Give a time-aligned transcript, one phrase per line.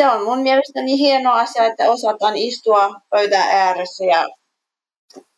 [0.00, 4.28] se on mun mielestäni hieno asia, että osataan istua pöydän ääressä ja,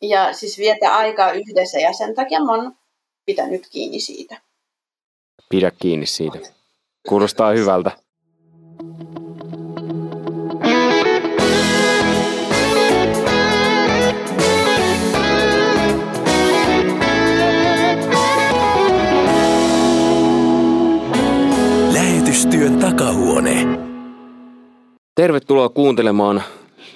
[0.01, 2.75] ja siis vietä aikaa yhdessä ja sen takia mä oon
[3.25, 4.41] pitänyt kiinni siitä.
[5.49, 6.39] Pidä kiinni siitä.
[7.09, 7.91] Kuulostaa hyvältä.
[21.93, 23.92] Lähetystyön takahuone.
[25.15, 26.43] Tervetuloa kuuntelemaan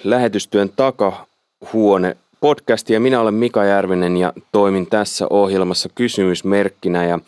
[0.04, 3.00] Lähetystyön takahuone podcastia.
[3.00, 7.06] Minä olen Mika Järvinen ja toimin tässä ohjelmassa kysymysmerkkinä.
[7.06, 7.20] Ja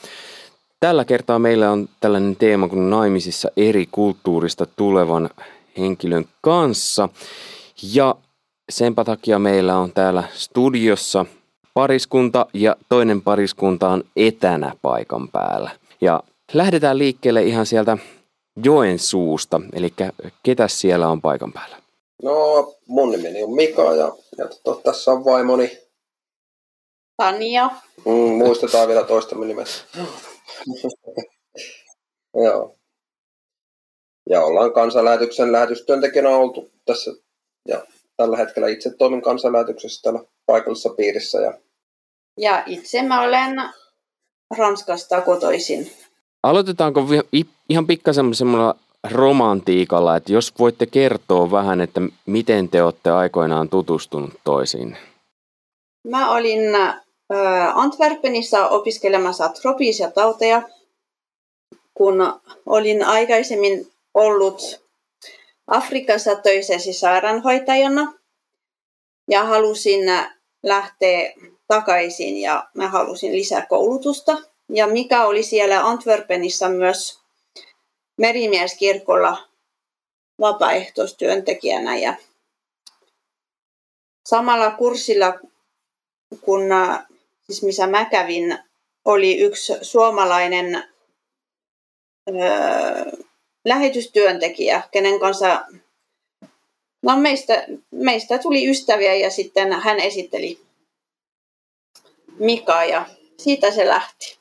[0.80, 5.30] tällä kertaa meillä on tällainen teema kuin naimisissa eri kulttuurista tulevan
[5.78, 7.10] henkilön kanssa.
[7.94, 8.16] Ja
[8.70, 11.26] senpä takia meillä on täällä studiossa
[11.74, 15.72] pariskunta ja toinen pariskunta on etänä paikan päällä.
[16.02, 17.98] Ja lähdetään liikkeelle ihan sieltä
[18.64, 19.94] joen suusta, eli
[20.44, 21.78] ketä siellä on paikan päällä?
[22.24, 25.78] No, mun nimeni on Mika ja, ja tota, tässä on vaimoni.
[27.18, 27.70] Tania.
[28.06, 29.86] Mm, muistetaan vielä toistamme nimet.
[32.46, 32.76] Joo.
[34.30, 37.12] Ja ollaan kansanlähetyksen lähetystyöntekijänä oltu tässä
[37.68, 37.86] ja
[38.18, 41.42] tällä hetkellä itse toimin kansanlähetyksessä täällä paikallisessa piirissä.
[41.42, 41.54] Ja,
[42.38, 43.62] ja itse mä olen
[44.58, 45.92] Ranskasta kotoisin.
[46.44, 47.06] Aloitetaanko
[47.70, 48.76] ihan pikkasen semmoilla
[49.12, 54.98] romantiikalla, että jos voitte kertoa vähän, että miten te olette aikoinaan tutustunut toisiin?
[56.08, 56.62] Mä olin
[57.74, 60.62] Antwerpenissa opiskelemassa tropisia tauteja,
[61.94, 62.34] kun
[62.66, 64.90] olin aikaisemmin ollut
[65.68, 68.14] Afrikassa töisessä sairaanhoitajana
[69.30, 70.00] ja halusin
[70.64, 71.34] lähteä
[71.68, 74.38] takaisin ja mä halusin lisää koulutusta.
[74.70, 77.20] Ja mikä oli siellä Antwerpenissa myös
[78.18, 79.48] merimieskirkolla
[80.40, 82.16] vapaaehtoistyöntekijänä ja
[84.30, 85.34] samalla kurssilla,
[86.42, 86.62] kun
[87.46, 88.58] siis missä mä kävin,
[89.06, 90.84] oli yksi suomalainen
[92.30, 93.12] öö,
[93.66, 95.66] lähetystyöntekijä, kenen kanssa
[97.02, 100.60] no meistä, meistä tuli ystäviä ja sitten hän esitteli
[102.40, 103.06] Mika ja
[103.38, 104.39] siitä se lähti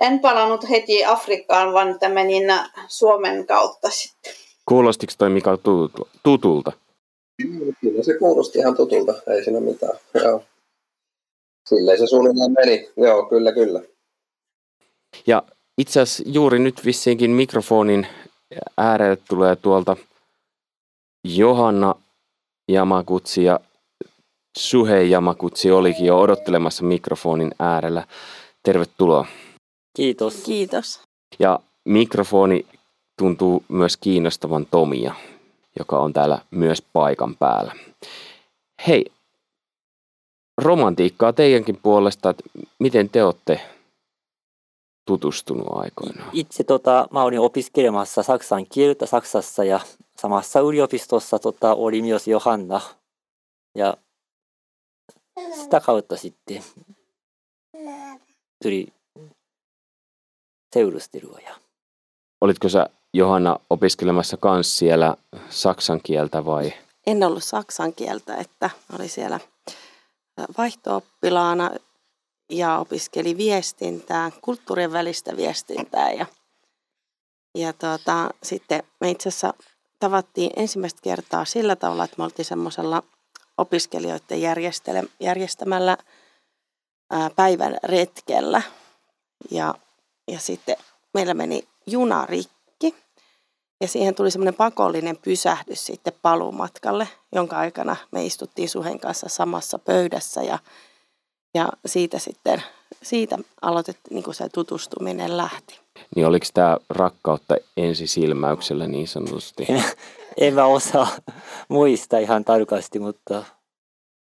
[0.00, 2.44] en palannut heti Afrikkaan, vaan menin
[2.88, 4.32] Suomen kautta sitten.
[4.66, 5.58] Kuulostiko toi Mika
[6.22, 6.72] tutulta?
[7.80, 9.98] Kyllä se kuulosti ihan tutulta, ei siinä mitään.
[10.14, 10.44] Joo.
[11.68, 13.80] Silleen se suunnilleen meni, joo kyllä kyllä.
[15.26, 15.42] Ja
[15.78, 18.06] itse asiassa juuri nyt vissiinkin mikrofonin
[18.78, 19.96] äärelle tulee tuolta
[21.24, 21.94] Johanna
[22.68, 23.60] Jamakutsi ja
[24.58, 28.06] Suhe Jamakutsi olikin jo odottelemassa mikrofonin äärellä.
[28.62, 29.26] Tervetuloa.
[29.96, 30.34] Kiitos.
[30.34, 31.00] Kiitos.
[31.38, 32.66] Ja mikrofoni
[33.18, 35.14] tuntuu myös kiinnostavan Tomia,
[35.78, 37.72] joka on täällä myös paikan päällä.
[38.86, 39.04] Hei,
[40.58, 42.42] romantiikkaa teidänkin puolesta, että
[42.78, 43.60] miten te olette
[45.06, 46.30] tutustunut aikoinaan?
[46.32, 49.80] Itse tota, mä olin opiskelemassa saksan kieltä Saksassa ja
[50.16, 52.80] samassa yliopistossa tota, oli myös Johanna.
[53.74, 53.96] Ja
[55.62, 56.62] sitä kautta sitten
[58.62, 58.86] tuli
[60.72, 61.38] seurustelua.
[61.46, 61.56] Ja...
[62.40, 65.16] Olitko sä Johanna opiskelemassa kans siellä
[65.50, 66.72] saksan kieltä vai?
[67.06, 69.40] En ollut saksan kieltä, että oli siellä
[70.58, 71.70] vaihtooppilaana
[72.50, 76.26] ja opiskeli viestintää, kulttuurien välistä viestintää ja,
[77.54, 79.54] ja tuota, sitten me itse asiassa
[79.98, 83.02] tavattiin ensimmäistä kertaa sillä tavalla, että me oltiin semmoisella
[83.58, 84.40] opiskelijoiden
[85.20, 85.96] järjestämällä
[87.36, 88.62] päivän retkellä
[89.50, 89.74] ja
[90.32, 90.76] ja sitten
[91.14, 92.94] meillä meni juna rikki
[93.80, 99.78] ja siihen tuli semmoinen pakollinen pysähdys sitten paluumatkalle, jonka aikana me istuttiin Suhen kanssa samassa
[99.78, 100.58] pöydässä ja,
[101.54, 102.62] ja siitä sitten
[103.02, 105.80] siitä aloitettiin, niin kuin se tutustuminen lähti.
[106.16, 109.66] Niin oliko tämä rakkautta ensisilmäyksellä niin sanotusti?
[109.68, 109.84] En,
[110.36, 111.08] en mä osaa
[111.68, 113.44] muista ihan tarkasti, mutta...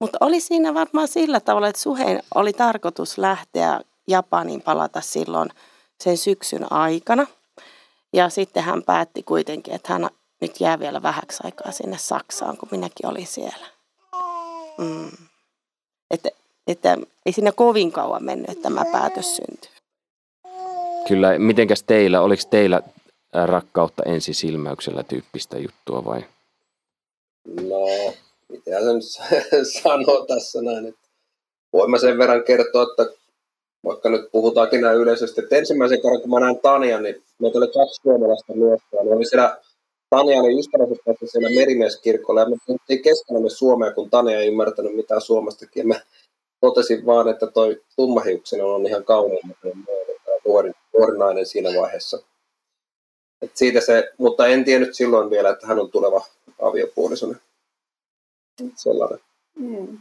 [0.01, 5.51] Mutta oli siinä varmaan sillä tavalla, että Suheen oli tarkoitus lähteä Japaniin palata silloin–
[6.03, 7.27] sen syksyn aikana.
[8.13, 10.09] Ja sitten hän päätti kuitenkin, että hän
[10.41, 13.67] nyt jää vielä vähäksi aikaa sinne Saksaan, kun minäkin olin siellä.
[14.79, 15.11] Mm.
[16.11, 16.29] Että,
[16.67, 19.71] että ei siinä kovin kauan mennyt, että tämä päätös syntyi.
[21.09, 22.83] Kyllä, mitenkäs teillä, oliko teillä
[23.45, 26.25] rakkautta ensisilmäyksellä tyyppistä juttua vai?
[27.47, 28.15] No,
[28.49, 29.03] mitä sen
[29.83, 31.09] sanoo tässä näin, että
[31.73, 33.22] voin mä sen verran kertoa, että
[33.85, 37.69] vaikka nyt puhutaankin näin yleisesti, että ensimmäisen kerran kun mä näin Tanian, niin meitä oli
[37.69, 39.61] kaksi suomalaista miestä, niin oli siellä
[40.13, 44.97] Tania oli ystävänsä kanssa siellä merimieskirkolla ja me puhuttiin keskenämme suomea, kun Tania ei ymmärtänyt
[44.97, 45.81] mitään suomestakin.
[45.81, 46.01] Ja mä
[46.61, 49.57] totesin vaan, että toi tummahiuksinen on ihan kauniin
[50.47, 52.19] nuori, nuori nainen siinä vaiheessa.
[53.43, 56.25] Et siitä se, mutta en tiennyt silloin vielä, että hän on tuleva
[56.63, 57.35] aviopuolisoni.
[58.77, 59.19] Sellainen.
[59.55, 59.99] Mm.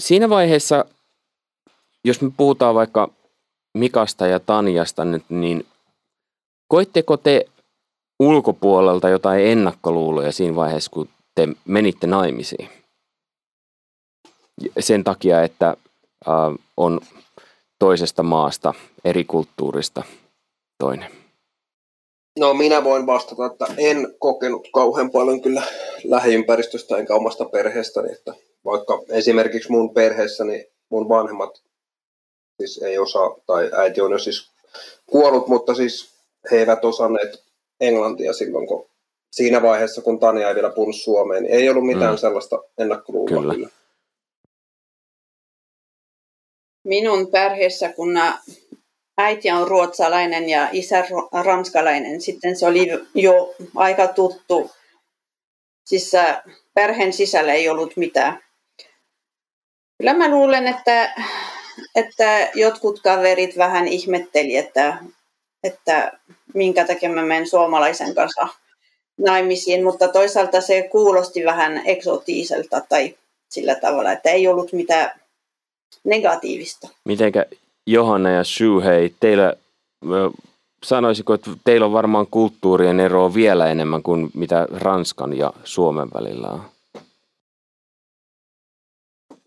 [0.00, 0.84] Siinä vaiheessa,
[2.06, 3.08] jos me puhutaan vaikka
[3.78, 5.66] Mikasta ja Tanjasta nyt, niin
[6.68, 7.46] koitteko te
[8.20, 12.68] ulkopuolelta jotain ennakkoluuloja siinä vaiheessa, kun te menitte naimisiin?
[14.78, 15.76] Sen takia, että
[16.28, 16.34] äh,
[16.76, 17.00] on
[17.78, 18.74] toisesta maasta,
[19.04, 20.02] eri kulttuurista
[20.78, 21.10] toinen.
[22.38, 25.62] No minä voin vastata, että en kokenut kauhean paljon kyllä
[26.04, 28.12] lähiympäristöstä enkä omasta perheestäni.
[28.12, 31.65] Että vaikka esimerkiksi mun perheessäni mun vanhemmat
[32.56, 34.50] siis ei osaa, tai äiti on jo siis
[35.06, 36.16] kuollut, mutta siis
[36.50, 37.44] he eivät osanneet
[37.80, 38.88] englantia silloin, kun
[39.30, 42.18] siinä vaiheessa, kun Tania ei vielä puhunut Suomeen, niin ei ollut mitään mm.
[42.18, 43.54] sellaista ennakkoluuloa kyllä.
[43.54, 43.68] kyllä.
[46.84, 48.18] Minun perheessä, kun
[49.18, 51.04] äiti on ruotsalainen ja isä
[51.44, 54.70] ranskalainen, sitten se oli jo aika tuttu.
[55.84, 56.42] Siis äh,
[56.74, 58.42] perheen sisällä ei ollut mitään.
[59.98, 61.14] Kyllä mä luulen, että,
[61.94, 64.98] että jotkut kaverit vähän ihmetteli, että,
[65.64, 66.12] että
[66.54, 68.48] minkä takia mä menen suomalaisen kanssa
[69.18, 73.14] naimisiin, mutta toisaalta se kuulosti vähän eksotiiselta tai
[73.48, 75.10] sillä tavalla, että ei ollut mitään
[76.04, 76.88] negatiivista.
[77.04, 77.46] Mitenkä
[77.86, 79.54] Johanna ja Shuhei, teillä
[80.84, 86.48] sanoisiko, että teillä on varmaan kulttuurien eroa vielä enemmän kuin mitä Ranskan ja Suomen välillä
[86.48, 86.62] on?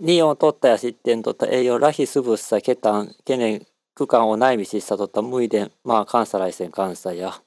[0.02, 7.42] 2を取ったや失点とった栄養ラヒスブッサケタンケネン区間をないみしさとったムイデンまあ関西来戦関西や。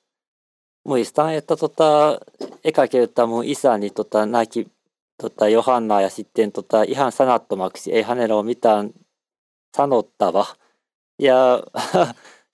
[0.84, 2.20] ムイスタンエッタとった
[2.62, 4.68] 絵かけたむイサにとったナキ
[5.16, 8.84] とったヨハンナや失点とった違反サナットマクシエハネロをタた
[9.74, 10.56] サノッタバ
[11.18, 11.64] いや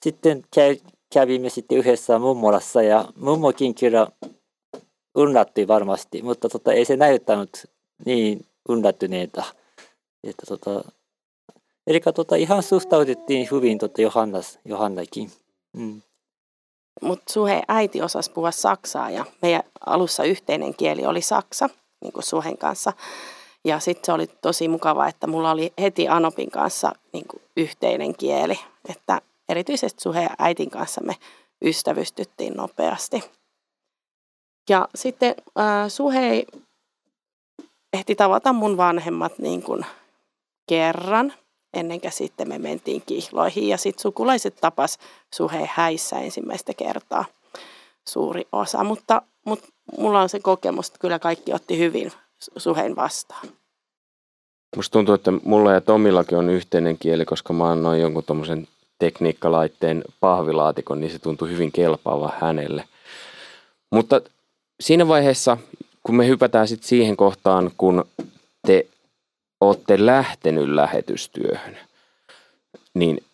[0.05, 0.81] 失点キャ
[1.11, 3.11] キャビメシテウヘッサムンモラッサや。
[3.17, 4.13] ムンモキンキュラ
[5.15, 7.49] ウンラってばるましてムッタとったエセナユタム
[8.05, 9.57] にウンラってねえた。
[10.25, 10.85] Että tota,
[11.87, 15.33] eli tota, ihan suhtauduttiin hyvin tota Johannas, Johannakin.
[15.77, 16.03] Mm.
[17.03, 21.71] Mutta Suhe äiti osasi puhua saksaa ja meidän alussa yhteinen kieli oli saksa,
[22.01, 22.93] niin kuin Suhen kanssa.
[23.65, 28.17] Ja sitten se oli tosi mukava, että mulla oli heti Anopin kanssa niin kuin yhteinen
[28.17, 31.17] kieli, että erityisesti Suhe ja äitin kanssa me
[31.65, 33.23] ystävystyttiin nopeasti.
[34.71, 36.45] Ja sitten äh, Suhe
[37.93, 39.87] ehti tavata mun vanhemmat niin kuin
[40.69, 41.33] kerran,
[41.75, 43.69] ennen kuin sitten me mentiin kihloihin.
[43.69, 44.99] Ja sitten sukulaiset tapas
[45.35, 47.25] Suhe häissä ensimmäistä kertaa
[48.09, 49.69] suuri osa, mutta, mutta
[49.99, 52.13] mulla on se kokemus, että kyllä kaikki otti hyvin
[52.57, 53.49] Suhen vastaan.
[54.77, 58.69] Musta tuntuu, että mulla ja Tomillakin on yhteinen kieli, koska mä annoin jonkun tommosen
[58.99, 62.85] tekniikkalaitteen pahvilaatikon, niin se tuntui hyvin kelpaava hänelle.
[63.91, 64.21] Mutta
[64.81, 65.57] siinä vaiheessa,
[66.03, 68.05] kun me hypätään sitten siihen kohtaan, kun
[68.67, 68.87] te
[69.61, 71.79] olette lähtenyt lähetystyöhön,
[72.95, 73.25] niin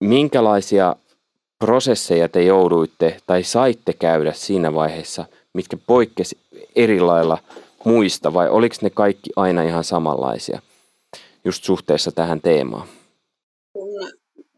[0.00, 0.96] minkälaisia
[1.58, 5.24] prosesseja te jouduitte tai saitte käydä siinä vaiheessa,
[5.54, 6.38] mitkä poikkesi
[6.76, 7.38] eri lailla
[7.84, 10.62] muista vai oliko ne kaikki aina ihan samanlaisia
[11.44, 12.88] just suhteessa tähän teemaan?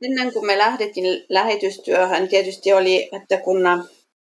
[0.03, 3.63] Ennen kuin me lähdettiin lähetystyöhön, tietysti oli, että kun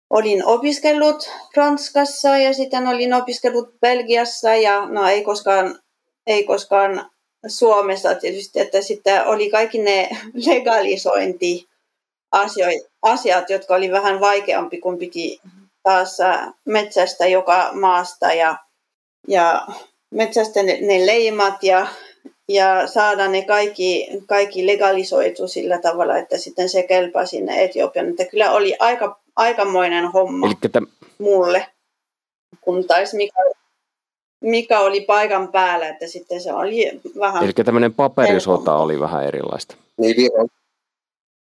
[0.10, 5.80] olin opiskellut Ranskassa ja sitten olin opiskellut Belgiassa ja no ei koskaan,
[6.28, 7.10] ei koskaan
[7.48, 10.10] Suomessa tietysti, että sitten oli kaikki ne
[10.46, 11.68] legalisointi
[13.02, 15.42] asiat, jotka oli vähän vaikeampi, kun piti
[15.84, 16.18] taas
[16.66, 18.58] metsästä joka maasta ja
[19.28, 19.68] ja
[20.12, 21.88] metsästä ne, ne leimat ja,
[22.50, 28.10] ja saada ne kaikki, kaikki legalisoitu sillä tavalla, että sitten se kelpaa sinne Etiopian.
[28.10, 30.88] Että kyllä oli aika, aikamoinen homma täm...
[31.18, 31.68] mulle,
[32.62, 33.40] kun taisi Mika,
[34.50, 37.44] Mika oli paikan päällä, että sitten se oli vähän...
[37.44, 39.76] Eli tämmöinen paperisota oli vähän erilaista.
[39.98, 40.48] Niin, Viro.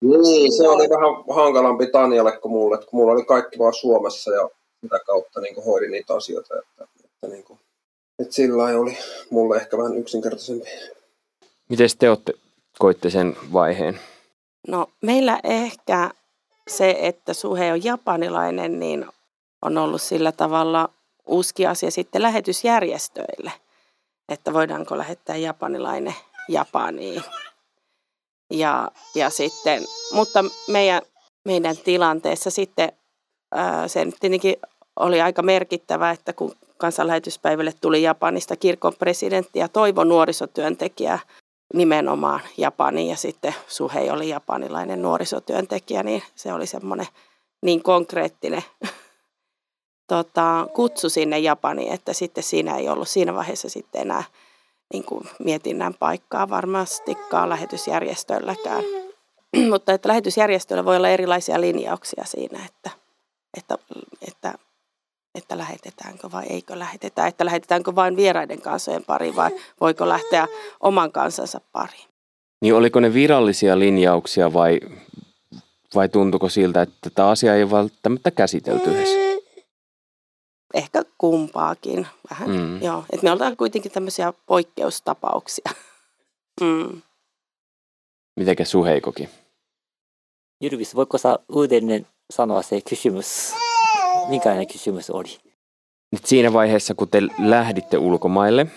[0.01, 4.49] Niin, se oli vähän hankalampi Tanjalle kuin mulle, kun mulla oli kaikki vaan Suomessa ja
[4.81, 6.53] sitä kautta niin hoidin niitä asioita.
[6.59, 7.59] Että, että niin kuin,
[8.19, 8.97] et sillä oli
[9.29, 10.69] mulle ehkä vähän yksinkertaisempi.
[11.69, 12.33] Miten te olette,
[12.79, 13.99] koitte sen vaiheen?
[14.67, 16.11] No meillä ehkä
[16.67, 19.05] se, että Suhe on japanilainen, niin
[19.61, 20.89] on ollut sillä tavalla
[21.25, 23.51] uusi asia sitten lähetysjärjestöille,
[24.29, 26.15] että voidaanko lähettää japanilainen
[26.47, 27.23] Japaniin.
[28.51, 31.01] Ja, ja sitten, mutta meidän,
[31.45, 32.91] meidän tilanteessa sitten
[33.87, 34.55] se tietenkin
[34.99, 41.19] oli aika merkittävä, että kun kansanlähetyspäivälle tuli Japanista kirkon presidentti ja toivo nuorisotyöntekijä
[41.73, 47.07] nimenomaan Japaniin ja sitten Suhei oli japanilainen nuorisotyöntekijä, niin se oli semmoinen
[47.61, 48.63] niin konkreettinen
[50.07, 54.23] tota, kutsu sinne Japaniin, että sitten siinä ei ollut siinä vaiheessa sitten enää
[54.93, 58.83] niin kuin mietinnän paikkaa varmastikaan lähetysjärjestölläkään.
[59.71, 62.89] Mutta että lähetysjärjestöllä voi olla erilaisia linjauksia siinä, että,
[63.57, 63.77] että,
[64.27, 64.53] että,
[65.35, 70.47] että lähetetäänkö vai eikö lähetetä, että lähetetäänkö vain vieraiden kansojen pariin vai voiko lähteä
[70.79, 72.09] oman kansansa pariin.
[72.61, 74.79] Niin oliko ne virallisia linjauksia vai,
[75.95, 79.34] vai tuntuko siltä, että tämä asia ei välttämättä käsitelty edes?
[80.75, 82.81] Ehkä kumpaakin vähän, mm.
[82.81, 83.03] joo.
[83.09, 85.71] Et me ollaan kuitenkin tämmöisiä poikkeustapauksia.
[86.61, 87.01] Mm.
[88.35, 89.29] Mitenkä Suheikokin?
[90.61, 93.53] Jyrvis, voiko sä uudelleen sanoa se kysymys?
[94.27, 95.37] Minkälainen kysymys oli?
[96.11, 98.67] Nyt siinä vaiheessa, kun te lähditte ulkomaille,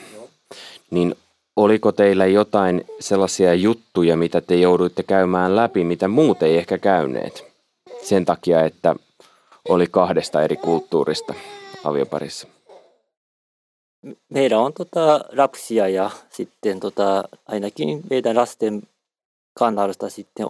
[0.91, 1.15] niin
[1.57, 7.45] oliko teillä jotain sellaisia juttuja, mitä te jouduitte käymään läpi, mitä muut ei ehkä käyneet?
[8.03, 8.95] Sen takia, että
[9.69, 11.35] oli kahdesta eri kulttuurista
[11.85, 12.49] avioparissa.
[14.29, 18.83] Meillä on tota lapsia ja sitten tota, ainakin meidän lasten
[19.55, 20.47] kannalta sitten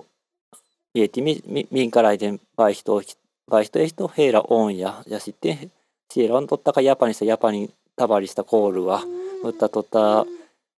[0.94, 1.30] mietimme,
[1.70, 3.14] minkälainen vaihtoehto,
[3.50, 4.78] vaihtoehto heillä on.
[4.78, 5.70] Ja, ja sitten
[6.14, 9.02] siellä on totta kai Japanissa Japanin tavallista koulua,
[9.42, 10.26] mutta tota,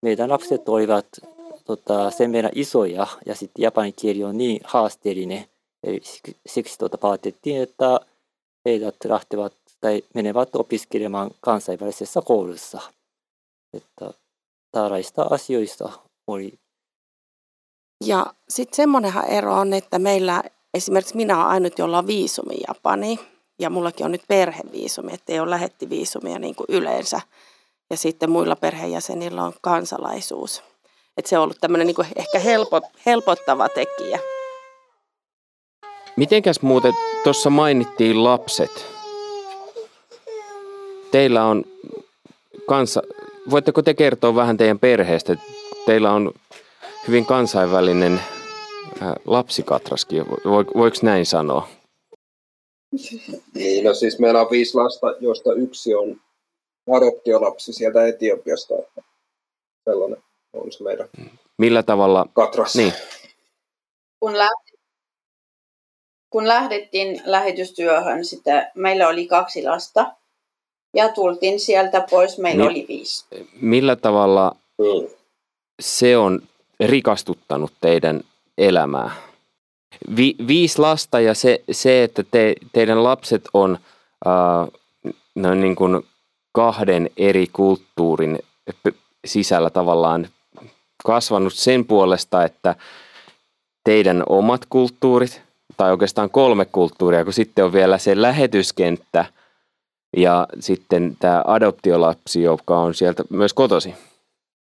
[0.01, 1.05] meidän lapset olivat
[1.65, 5.45] tota, sen verran isoja ja sitten japanin kieli on niin haasteellinen.
[5.83, 6.01] Eli
[6.45, 7.99] siksi tota, päätettiin, että
[8.65, 12.81] heidät lähtevät tai menevät opiskelemaan kansainvälisessä koulussa.
[13.73, 14.13] Että
[14.71, 15.89] tällaista asioista
[16.27, 16.53] oli.
[18.05, 20.43] Ja sitten semmoinenhan ero on, että meillä
[20.73, 23.19] esimerkiksi minä olen ainut, jolla on viisumi Japani.
[23.59, 27.21] Ja mullakin on nyt perheviisumi, että ei ole lähettiviisumia niin kuin yleensä.
[27.89, 30.63] Ja sitten muilla perheenjäsenillä on kansalaisuus.
[31.17, 34.19] Että se on ollut tämmöinen niin ehkä helpot, helpottava tekijä.
[36.15, 36.93] Mitenkäs muuten,
[37.23, 38.98] tuossa mainittiin lapset.
[41.11, 41.63] Teillä on
[42.67, 43.01] kanssa,
[43.49, 45.35] voitteko te kertoa vähän teidän perheestä?
[45.85, 46.33] Teillä on
[47.07, 48.13] hyvin kansainvälinen
[49.01, 50.15] äh, lapsikatraski,
[50.75, 51.67] voiko näin sanoa?
[53.53, 56.21] Niin, no siis meillä on viisi lasta, joista yksi on
[56.91, 58.73] adoptiolapsi sieltä Etiopiasta.
[59.89, 60.23] Sellainen
[60.53, 61.09] on se meidän
[61.57, 62.25] Millä tavalla?
[62.33, 62.75] Katras.
[62.75, 62.93] Niin.
[64.19, 64.79] Kun, lähdettiin,
[66.29, 70.18] kun lähdettiin lähetystyöhön, sitä, meillä oli kaksi lasta
[70.93, 73.25] ja tultiin sieltä pois, meillä oli viisi.
[73.61, 75.07] Millä tavalla mm.
[75.79, 76.41] se on
[76.79, 78.21] rikastuttanut teidän
[78.57, 79.11] elämää?
[80.15, 83.77] Vi, viisi lasta ja se, se että te, teidän lapset on
[84.27, 84.67] äh,
[85.35, 86.05] no niin kuin
[86.51, 88.39] kahden eri kulttuurin
[89.25, 90.27] sisällä tavallaan
[91.05, 92.75] kasvanut sen puolesta, että
[93.83, 95.41] teidän omat kulttuurit,
[95.77, 99.25] tai oikeastaan kolme kulttuuria, kun sitten on vielä se lähetyskenttä
[100.17, 103.93] ja sitten tämä adoptiolapsi, joka on sieltä myös kotosi.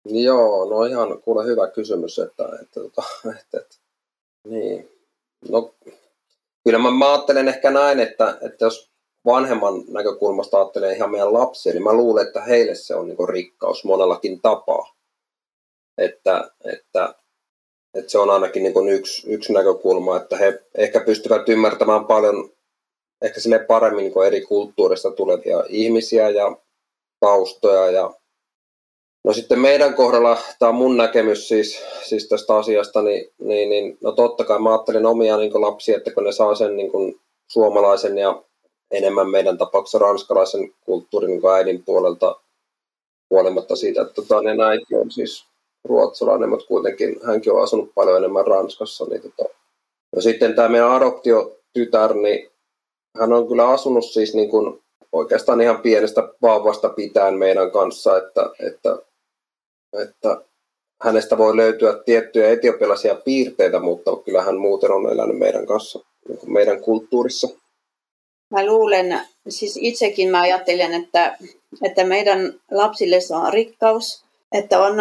[0.06, 3.04] Joo, no ihan kuule hyvä kysymys, että, että, että,
[3.40, 3.76] että, että
[4.48, 4.90] niin.
[5.50, 5.74] No,
[6.64, 8.90] kyllä mä, mä ajattelen ehkä näin, että, että jos
[9.26, 13.84] vanhemman näkökulmasta ajattelee ihan meidän lapsia, niin mä luulen, että heille se on niin rikkaus
[13.86, 14.96] monellakin tapaa.
[15.98, 17.16] Että, että,
[17.94, 22.50] että se on ainakin niin yksi, yksi näkökulma, että he ehkä pystyvät ymmärtämään paljon
[23.22, 26.58] ehkä sille paremmin niin eri kulttuurista tulevia ihmisiä ja
[27.20, 27.92] taustoja.
[27.92, 28.14] Ja...
[29.24, 33.98] No sitten meidän kohdalla, tämä on mun näkemys siis, siis tästä asiasta, niin, niin, niin
[34.02, 37.20] no totta kai mä ajattelen omia niin lapsia, että kun ne saa sen niin kuin
[37.48, 38.44] suomalaisen ja
[38.92, 42.36] enemmän meidän tapauksessa ranskalaisen kulttuurin niin äidin puolelta
[43.30, 45.46] huolimatta siitä, että tota, ne äiti on siis
[45.84, 49.06] ruotsalainen, mutta kuitenkin hänkin on asunut paljon enemmän Ranskassa.
[49.06, 49.50] Niin tota.
[50.16, 52.52] No sitten tämä meidän adoptiotytär, niin
[53.20, 58.50] hän on kyllä asunut siis niin kuin oikeastaan ihan pienestä vauvasta pitäen meidän kanssa, että,
[58.60, 58.98] että,
[60.04, 60.42] että
[61.04, 66.40] hänestä voi löytyä tiettyjä etiopialaisia piirteitä, mutta kyllä hän muuten on elänyt meidän kanssa, niin
[66.46, 67.48] meidän kulttuurissa.
[68.52, 71.38] Mä luulen, siis itsekin mä ajattelen, että,
[71.84, 74.94] että meidän lapsille se on rikkaus, että on,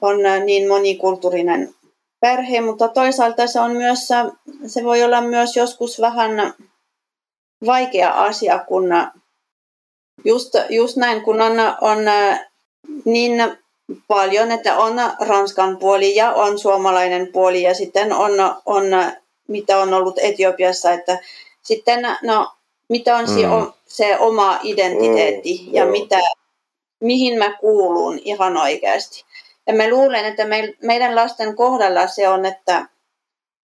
[0.00, 0.16] on
[0.46, 1.74] niin monikulttuurinen
[2.20, 4.08] perhe, mutta toisaalta se on myös,
[4.66, 6.54] se voi olla myös joskus vähän
[7.66, 8.90] vaikea asia, kun
[10.24, 11.98] just, just näin, kun on, on
[13.04, 13.58] niin
[14.08, 18.32] paljon, että on Ranskan puoli ja on suomalainen puoli ja sitten on,
[18.66, 18.84] on
[19.48, 21.18] mitä on ollut Etiopiassa, että
[21.62, 22.52] sitten no,
[22.88, 23.72] mitä on mm.
[23.86, 26.18] se oma identiteetti mm, ja mitä,
[27.00, 29.24] mihin mä kuulun ihan oikeasti.
[29.66, 32.86] Ja mä luulen, että me, meidän lasten kohdalla se on, että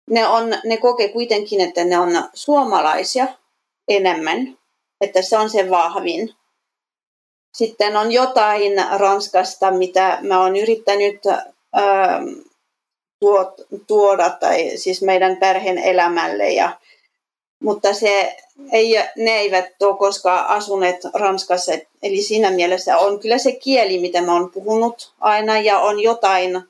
[0.10, 3.28] ne, on, ne kokee kuitenkin, että ne on suomalaisia
[3.88, 4.58] enemmän,
[5.02, 6.34] että se on se vahvin.
[7.54, 11.20] Sitten on jotain Ranskasta, mitä mä oon yrittänyt
[11.74, 12.22] ää,
[13.88, 16.50] tuoda, tai siis meidän perheen elämälle.
[16.50, 16.80] Ja,
[17.60, 18.38] mutta se
[18.72, 21.72] ei, ne eivät ole koskaan asuneet Ranskassa.
[22.04, 26.62] Eli siinä mielessä on kyllä se kieli, mitä mä oon puhunut aina, ja on jotain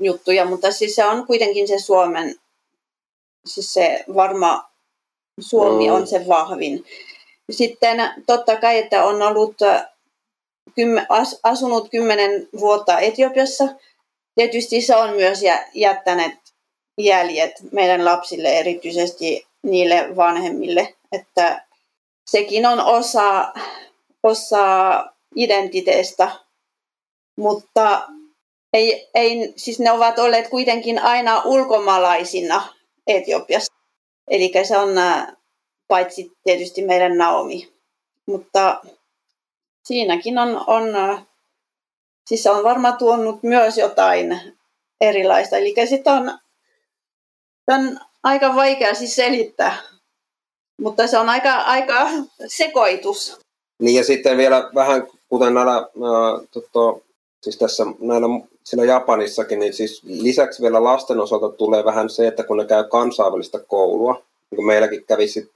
[0.00, 2.34] juttuja, mutta siis se on kuitenkin se Suomen,
[3.46, 4.67] siis se varma
[5.40, 6.84] Suomi on se vahvin.
[7.50, 9.56] Sitten totta kai, että on ollut
[11.42, 13.64] asunut kymmenen vuotta Etiopiassa.
[14.34, 15.40] Tietysti se on myös
[15.74, 16.34] jättänyt
[16.98, 21.66] jäljet meidän lapsille, erityisesti niille vanhemmille, että
[22.30, 23.52] sekin on osa,
[24.22, 26.30] osa identiteestä,
[27.36, 28.08] mutta
[28.72, 32.74] ei, ei, siis ne ovat olleet kuitenkin aina ulkomaalaisina
[33.06, 33.77] Etiopiassa.
[34.30, 34.88] Eli se on
[35.88, 37.72] paitsi tietysti meidän Naomi.
[38.26, 38.80] Mutta
[39.84, 40.84] siinäkin on, on
[42.26, 44.40] siis on varmaan tuonut myös jotain
[45.00, 45.56] erilaista.
[45.56, 46.38] Eli sitten on,
[47.68, 49.76] on aika vaikea siis selittää,
[50.80, 52.08] mutta se on aika, aika
[52.46, 53.38] sekoitus.
[53.78, 57.06] Niin ja sitten vielä vähän kuten näillä, ää, tota,
[57.42, 58.26] siis tässä näillä,
[58.68, 62.84] siellä Japanissakin, niin siis lisäksi vielä lasten osalta tulee vähän se, että kun ne käy
[62.84, 64.12] kansainvälistä koulua,
[64.50, 65.50] niin kuin meilläkin kävi sit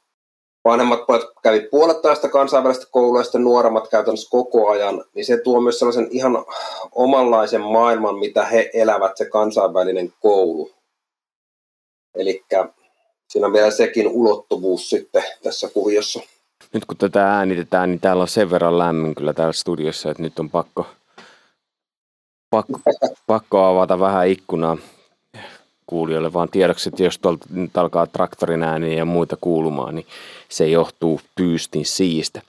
[0.65, 5.61] vanhemmat pojat kävi puolettaista kansainvälistä koulua ja sitten nuoremmat käytännössä koko ajan, niin se tuo
[5.61, 6.45] myös sellaisen ihan
[6.93, 10.71] omanlaisen maailman, mitä he elävät, se kansainvälinen koulu.
[12.15, 12.45] Eli
[13.29, 16.21] siinä on vielä sekin ulottuvuus sitten tässä kuviossa.
[16.73, 20.39] Nyt kun tätä äänitetään, niin täällä on sen verran lämmin kyllä täällä studiossa, että nyt
[20.39, 20.87] on pakko,
[22.53, 22.81] pakko,
[23.27, 24.77] pakko avata vähän ikkunaa
[25.87, 30.07] kuulijoille, vaan tiedoksi, että jos tuolta nyt alkaa traktorin ääniä ja muita kuulumaan, niin
[30.49, 32.43] se johtuu tyystin siistä.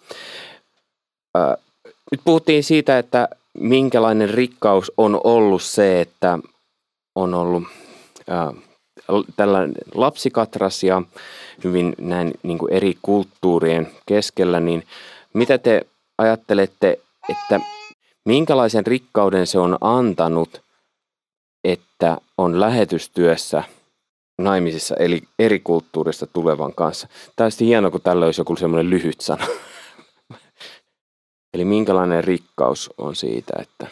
[2.11, 6.39] nyt puhuttiin siitä, että minkälainen rikkaus on ollut se, että
[7.15, 7.63] on ollut
[9.35, 11.01] tällainen lapsikatras ja
[11.63, 14.83] hyvin näin niin kuin eri kulttuurien keskellä, niin
[15.33, 15.81] mitä te
[16.17, 17.59] ajattelette, että
[18.25, 20.63] minkälaisen rikkauden se on antanut
[21.63, 23.63] että on lähetystyössä
[24.37, 27.07] naimisissa eli eri kulttuurista tulevan kanssa.
[27.39, 29.47] Olisi hienoa, kun tällä olisi joku semmoinen lyhyt sana.
[31.53, 33.87] eli minkälainen rikkaus on siitä, että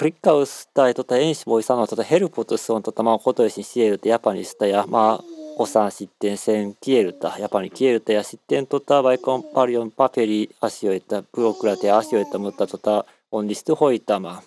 [0.00, 4.08] Rikkaus tai tota, ensin voi sanoa, että tota, helpotus on, tota, mä oon kotoisin sieltä
[4.08, 5.18] Japanista ja mä
[5.60, 14.44] おさん失点せん消えるた、やっぱり消えるたや失点とた、バイコンパリオンパフェリ、足を得た、ブロクラテ、足を得た、ムッタとた、オンリストホイタマ。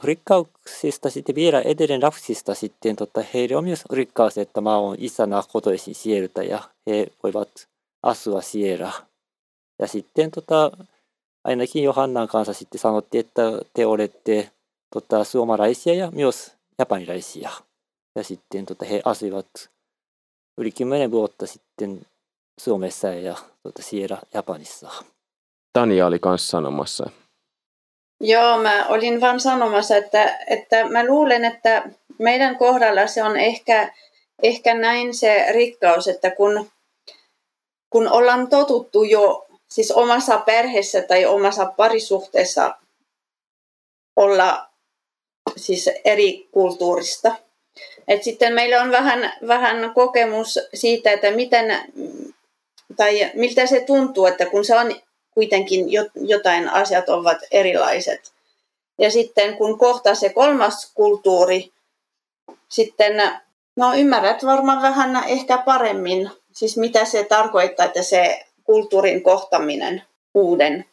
[0.00, 7.68] フリッカウクシスタシテビエラ、エデレンラフシスタ失点とった、ヘイリオミュース、フリッカウセッタマオン、イサナコトエシ、シエルタや、ヘイオイバツ、
[8.02, 9.06] アスはシエラ。
[9.78, 10.72] や失点とた、
[11.44, 14.50] アイナキンヨハンナンカンサシってサノテてタ、テオレテて、
[14.90, 17.50] とった、スオマライシアや、ミョス、ヤパニライシア。
[18.16, 19.70] や失点とった、ヘイアスイバツ。
[20.76, 22.06] Kymmenen vuotta sitten
[22.60, 24.90] Suomessa ja tota, siellä Japanissa.
[25.72, 27.10] Tania oli kanssa sanomassa,
[28.20, 33.94] Joo, mä olin vaan sanomassa, että, että mä luulen, että meidän kohdalla se on ehkä,
[34.42, 36.70] ehkä näin se rikkaus, että kun,
[37.90, 42.76] kun ollaan totuttu jo siis omassa perheessä tai omassa parisuhteessa
[44.16, 44.66] olla
[45.56, 47.36] siis eri kulttuurista.
[48.08, 51.78] Et sitten meillä on vähän, vähän kokemus siitä, että miten,
[52.96, 54.96] tai miltä se tuntuu, että kun se on
[55.30, 58.32] kuitenkin jotain asiat ovat erilaiset.
[58.98, 61.72] Ja sitten kun kohtaa se kolmas kulttuuri,
[62.68, 63.22] sitten
[63.76, 70.02] no ymmärrät varmaan vähän ehkä paremmin, siis mitä se tarkoittaa, että se kulttuurin kohtaminen
[70.34, 70.84] uuden.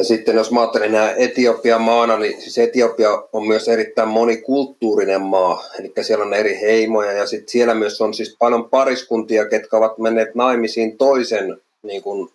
[0.00, 5.22] Ja sitten jos mä ajattelen nämä Etiopia maana, niin siis Etiopia on myös erittäin monikulttuurinen
[5.22, 5.64] maa.
[5.78, 9.98] Eli siellä on eri heimoja ja sitten siellä myös on siis paljon pariskuntia, ketkä ovat
[9.98, 12.28] menneet naimisiin toisen niin kuin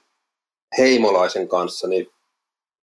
[0.77, 2.09] heimolaisen kanssa, niin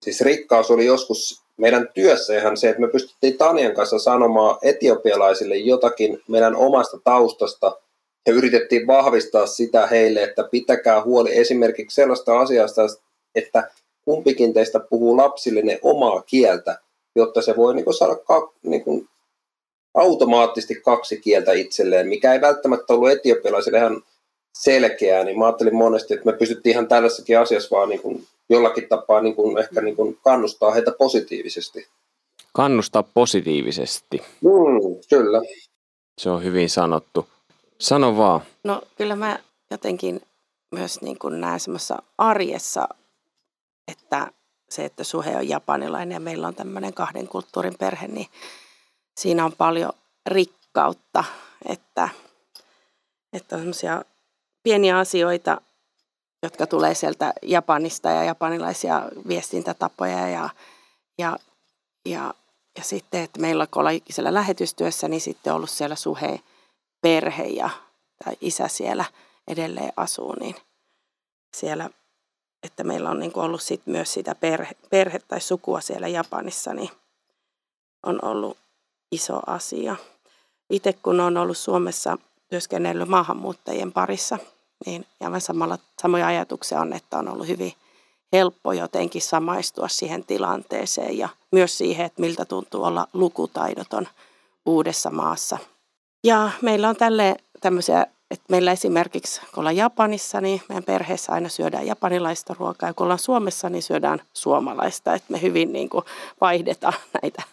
[0.03, 5.55] siis rikkaus oli joskus meidän työssä ihan se, että me pystyttiin Tanian kanssa sanomaan etiopialaisille
[5.55, 7.77] jotakin meidän omasta taustasta
[8.27, 12.81] ja yritettiin vahvistaa sitä heille, että pitäkää huoli esimerkiksi sellaista asiasta,
[13.35, 13.69] että
[14.05, 16.79] kumpikin teistä puhuu lapsille ne omaa kieltä,
[17.15, 19.09] jotta se voi niin saada ka, niin kuin,
[19.93, 24.03] automaattisesti kaksi kieltä itselleen, mikä ei välttämättä ollut etiopialaisille ihan
[24.57, 28.89] selkeää, niin mä ajattelin monesti, että me pystyttiin ihan tällaisessakin asiassa vaan niin kuin jollakin
[28.89, 31.87] tapaa niin kuin ehkä niin kuin kannustaa heitä positiivisesti.
[32.53, 34.17] Kannustaa positiivisesti.
[34.41, 35.41] Mm, kyllä.
[36.17, 37.27] Se on hyvin sanottu.
[37.79, 38.41] Sano vaan.
[38.63, 39.39] No kyllä mä
[39.71, 40.21] jotenkin
[40.71, 42.87] myös niin kuin näen semmoisessa arjessa,
[43.88, 44.32] että
[44.69, 48.28] se, että Suhe on japanilainen ja meillä on tämmöinen kahden kulttuurin perhe, niin
[49.17, 49.93] siinä on paljon
[50.26, 51.24] rikkautta,
[51.65, 52.10] että,
[53.34, 54.04] että on semmoisia
[54.63, 55.62] pieniä asioita,
[56.43, 60.50] jotka tulee sieltä Japanista ja japanilaisia viestintätapoja ja,
[61.17, 61.38] ja,
[62.06, 62.34] ja,
[62.78, 66.39] ja sitten, että meillä kun ollaan siellä lähetystyössä, niin sitten on ollut siellä suhe
[67.02, 67.69] perhe ja
[68.24, 69.06] tai isä siellä
[69.48, 70.56] edelleen asuu, niin
[71.56, 71.89] siellä,
[72.65, 76.73] että meillä on niin kuin ollut sit myös sitä perhe, perhe tai sukua siellä Japanissa,
[76.73, 76.89] niin
[78.04, 78.58] on ollut
[79.12, 79.95] iso asia.
[80.69, 82.17] Itse kun on ollut Suomessa
[82.49, 84.38] työskennellyt maahanmuuttajien parissa,
[84.86, 87.73] niin aivan samalla, samoja ajatuksia on, että on ollut hyvin
[88.34, 94.08] helppo jotenkin samaistua siihen tilanteeseen ja myös siihen, että miltä tuntuu olla lukutaidoton
[94.65, 95.58] uudessa maassa.
[96.23, 101.50] Ja meillä on tälle tämmöisiä, että meillä esimerkiksi kun ollaan Japanissa, niin meidän perheessä aina
[101.50, 106.06] syödään japanilaista ruokaa ja kun ollaan Suomessa, niin syödään suomalaista, että me hyvin niin kuin
[106.41, 107.43] vaihdetaan näitä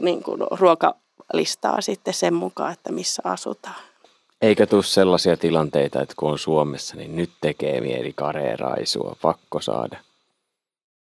[0.00, 3.76] niin kuin ruokalistaa sitten sen mukaan, että missä asutaan.
[4.42, 9.98] Eikä tule sellaisia tilanteita, että kun on Suomessa, niin nyt tekee mieli kareeraisua, pakko saada.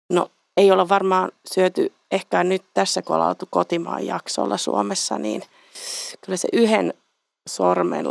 [0.10, 5.44] No ei olla varmaan syöty ehkä nyt tässä, kun ollaan oltu kotimaan jaksolla Suomessa, niin
[6.22, 6.94] kyllä se yhden,
[7.50, 8.06] sormen,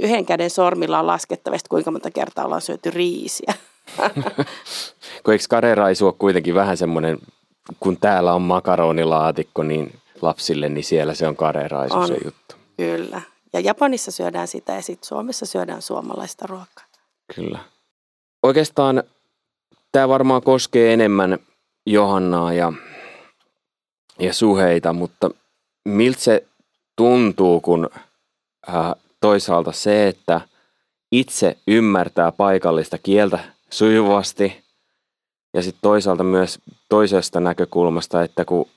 [0.00, 3.54] yhden käden sormilla on laskettavasti, kuinka monta kertaa ollaan syöty riisiä.
[5.24, 7.18] kun eikö kareeraisu ole kuitenkin vähän semmoinen,
[7.80, 12.56] kun täällä on makaronilaatikko, niin lapsille, niin siellä se on kareeraisu on, se juttu.
[12.76, 13.20] Kyllä.
[13.52, 16.84] Ja Japanissa syödään sitä ja sitten Suomessa syödään suomalaista ruokaa.
[17.34, 17.58] Kyllä.
[18.42, 19.02] Oikeastaan
[19.92, 21.38] tämä varmaan koskee enemmän
[21.86, 22.72] Johannaa ja,
[24.18, 25.30] ja suheita, mutta
[25.84, 26.46] miltä se
[26.96, 27.90] tuntuu, kun
[29.20, 30.40] toisaalta se, että
[31.12, 33.38] itse ymmärtää paikallista kieltä
[33.70, 34.64] sujuvasti
[35.54, 38.68] ja sitten toisaalta myös toisesta näkökulmasta, että kun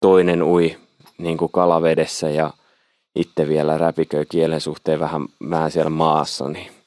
[0.00, 0.76] toinen ui
[1.18, 2.50] niin kuin kalavedessä ja
[3.14, 6.80] itse vielä räpiköi kielen suhteen vähän, vähän siellä maassa, niin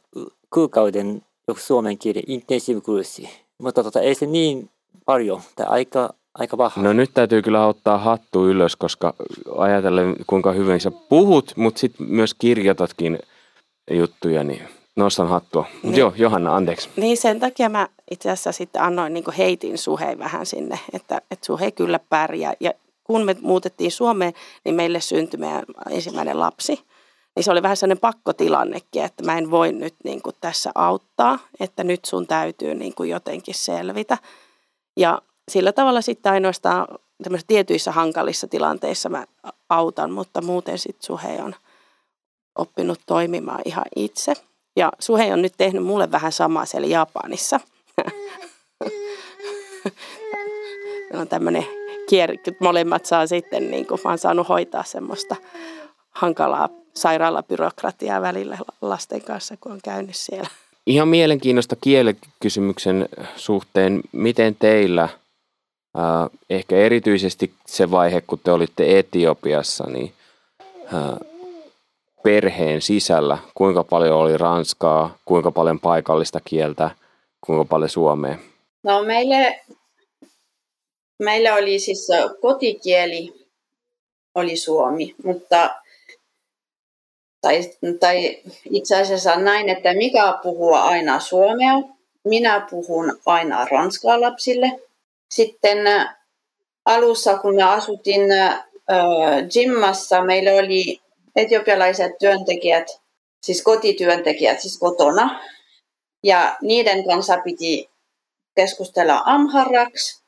[0.53, 3.29] kuukauden joku suomen kielen intensiivikurssi.
[3.61, 4.69] Mutta tota, ei se niin
[5.05, 6.83] paljon, tai aika, aika vähän.
[6.85, 9.13] No nyt täytyy kyllä ottaa hattu ylös, koska
[9.57, 13.19] ajatellen kuinka hyvin sä puhut, mutta sitten myös kirjoitatkin
[13.91, 14.61] juttuja, niin
[14.95, 15.65] nostan hattua.
[15.83, 16.89] Niin, joo, Johanna, anteeksi.
[16.95, 21.45] Niin sen takia mä itse asiassa sitten annoin niin heitin Suhei vähän sinne, että, että
[21.45, 22.53] Suhe kyllä pärjää.
[22.59, 24.33] Ja kun me muutettiin Suomeen,
[24.65, 26.79] niin meille syntyi meidän ensimmäinen lapsi.
[27.35, 31.39] Niin se oli vähän sellainen pakkotilannekin, että mä en voi nyt niin kuin tässä auttaa,
[31.59, 34.17] että nyt sun täytyy niin kuin jotenkin selvitä.
[34.97, 36.87] Ja sillä tavalla sitten ainoastaan
[37.47, 39.25] tietyissä hankalissa tilanteissa mä
[39.69, 41.55] autan, mutta muuten sitten Suhe on
[42.55, 44.33] oppinut toimimaan ihan itse.
[44.75, 47.59] Ja Suhe on nyt tehnyt mulle vähän samaa siellä Japanissa.
[51.13, 51.65] on tämmöinen
[52.09, 55.35] kierre, molemmat saa sitten, niin kuin mä oon saanut hoitaa semmoista
[56.11, 60.49] hankalaa sairaalabyrokratiaa välillä lasten kanssa, kun on käynyt siellä.
[60.85, 69.83] Ihan mielenkiinnosta kielikysymyksen suhteen, miten teillä, äh, ehkä erityisesti se vaihe, kun te olitte Etiopiassa,
[69.87, 70.13] niin
[70.93, 71.29] äh,
[72.23, 76.91] perheen sisällä, kuinka paljon oli ranskaa, kuinka paljon paikallista kieltä,
[77.41, 78.37] kuinka paljon suomea?
[78.83, 79.61] No meille,
[81.19, 82.07] meille oli siis
[82.41, 83.41] kotikieli
[84.35, 85.69] oli suomi, mutta
[87.41, 88.37] tai, tai
[88.69, 91.73] itse asiassa näin, että mikä puhuu aina suomea,
[92.23, 94.71] minä puhun aina ranskaa lapsille.
[95.31, 95.77] Sitten
[96.85, 98.63] alussa, kun me asuttiin äh,
[99.55, 101.01] Jimmassa, meillä oli
[101.35, 102.87] etiopialaiset työntekijät,
[103.41, 105.39] siis kotityöntekijät, siis kotona.
[106.23, 107.89] Ja niiden kanssa piti
[108.55, 110.20] keskustella amharaksi.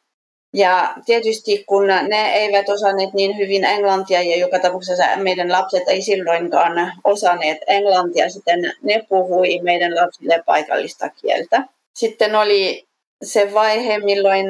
[0.54, 6.02] Ja tietysti kun ne eivät osanneet niin hyvin englantia ja joka tapauksessa meidän lapset ei
[6.02, 11.63] silloinkaan osanneet englantia, sitten ne puhui meidän lapsille paikallista kieltä.
[11.94, 12.88] Sitten oli
[13.24, 14.46] se vaihe, milloin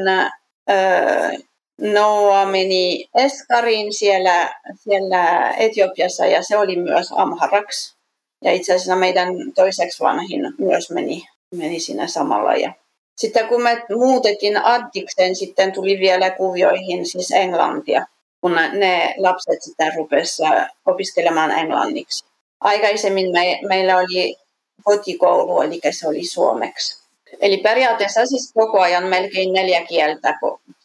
[1.82, 7.96] Noa meni Eskariin siellä, siellä Etiopiassa ja se oli myös Amharaksi.
[8.42, 11.24] Ja itse asiassa meidän toiseksi vanhin myös meni,
[11.56, 12.56] meni siinä samalla.
[12.56, 12.74] Ja
[13.18, 18.06] sitten kun me muutettiin Addikseen, sitten tuli vielä kuvioihin siis englantia,
[18.42, 22.26] kun ne lapset sitten rupesivat opiskelemaan englanniksi.
[22.60, 24.36] Aikaisemmin me, meillä oli
[24.84, 27.04] kotikoulu, eli se oli suomeksi.
[27.40, 30.40] Eli periaatteessa siis koko ajan melkein neljä kieltä,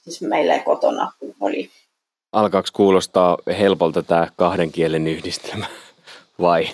[0.04, 1.70] siis meillä kotona oli.
[2.32, 5.66] Alkaako kuulostaa helpolta tämä kahden kielen yhdistelmä,
[6.40, 6.68] vai?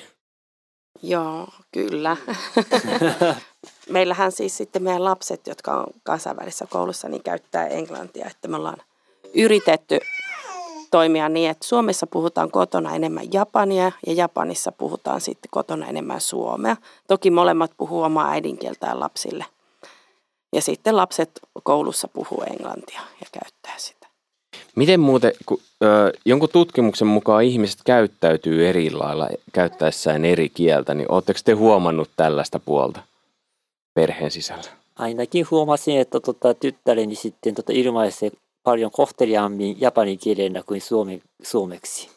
[1.02, 2.16] Joo, kyllä.
[3.90, 8.26] Meillähän siis sitten meidän lapset, jotka on kansainvälisessä koulussa, niin käyttää englantia.
[8.26, 8.78] Että me ollaan
[9.34, 9.98] yritetty
[10.90, 16.76] toimia niin, että Suomessa puhutaan kotona enemmän japania ja Japanissa puhutaan sitten kotona enemmän suomea.
[17.08, 19.44] Toki molemmat puhuu omaa äidinkieltään lapsille.
[20.52, 21.30] Ja sitten lapset
[21.62, 24.06] koulussa puhuu englantia ja käyttää sitä.
[24.76, 31.12] Miten muuten, kun, ö, jonkun tutkimuksen mukaan ihmiset käyttäytyy eri lailla käyttäessään eri kieltä, niin
[31.12, 33.00] oletteko te huomannut tällaista puolta
[33.94, 34.70] perheen sisällä?
[34.96, 38.30] Ainakin huomasin, että tota, tyttäreni sitten tota, ilmaisee
[38.62, 42.10] paljon kohteliaammin japanin kielenä kuin suome, suomeksi.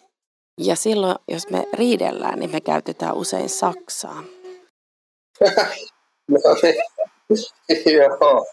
[0.61, 4.23] Ja silloin, jos me riidellään, niin me käytetään usein saksaa.
[6.27, 6.39] no,
[7.97, 8.45] Joo.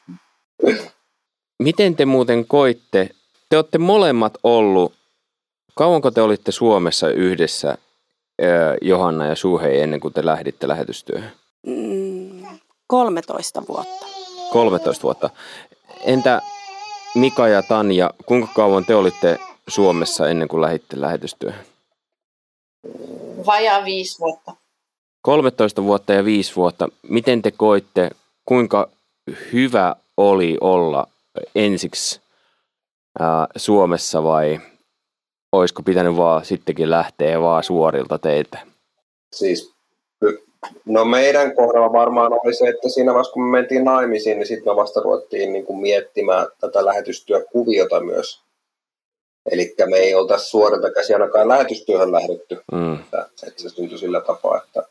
[1.63, 3.09] Miten te muuten koitte,
[3.49, 4.95] te olette molemmat ollut,
[5.75, 7.79] kauanko te olitte Suomessa yhdessä,
[8.83, 11.33] Johanna ja Suhei, ennen kuin te lähditte lähetystyöhön?
[12.95, 14.07] Mm, 13 vuotta.
[14.53, 15.31] 13 vuotta.
[16.05, 16.43] Entä
[17.15, 21.65] Mika ja Tanja, kuinka kauan te olitte Suomessa ennen kuin lähditte lähetystyöhön?
[23.47, 24.57] Vajaa viisi vuotta.
[25.23, 26.89] 13 vuotta ja viisi vuotta.
[27.03, 28.11] Miten te koitte
[28.45, 28.89] kuinka
[29.53, 31.07] hyvä oli olla
[31.55, 32.21] ensiksi
[33.19, 34.61] ää, Suomessa vai
[35.53, 38.59] olisiko pitänyt vaan sittenkin lähteä vaan suorilta teiltä?
[39.33, 39.74] Siis,
[40.85, 44.73] no meidän kohdalla varmaan oli se, että siinä vaiheessa kun me mentiin naimisiin, niin sitten
[44.73, 48.43] me vasta ruvettiin niin kuin miettimään tätä lähetystyökuviota myös.
[49.51, 52.61] Eli me ei oltaisi suorilta käsi ainakaan lähetystyöhön lähdetty.
[52.73, 52.95] Mm.
[52.95, 54.83] Että, että se syntyi sillä tapaa, että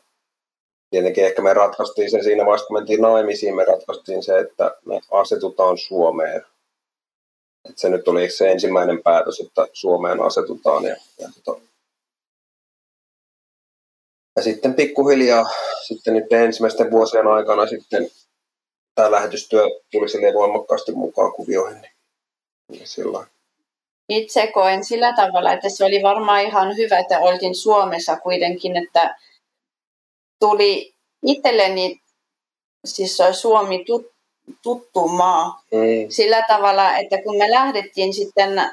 [0.90, 5.00] tietenkin ehkä me ratkaistiin se siinä vaiheessa, kun mentiin naimisiin, me ratkaistiin se, että me
[5.10, 6.44] asetutaan Suomeen.
[7.68, 10.84] Et se nyt oli se ensimmäinen päätös, että Suomeen asetutaan.
[10.84, 11.60] Ja, ja, tota,
[14.36, 15.50] ja sitten pikkuhiljaa,
[15.86, 18.10] sitten nyt ensimmäisten vuosien aikana sitten
[18.94, 21.86] tämä lähetystyö tuli sille voimakkaasti mukaan kuvioihin.
[22.68, 23.26] Niin sillä
[24.08, 29.16] Itse koen sillä tavalla, että se oli varmaan ihan hyvä, että oltiin Suomessa kuitenkin, että
[30.40, 32.00] tuli itselleni,
[32.84, 34.12] siis Suomi tut,
[34.62, 36.10] tuttu maa, mm.
[36.10, 38.70] sillä tavalla, että kun me lähdettiin sitten,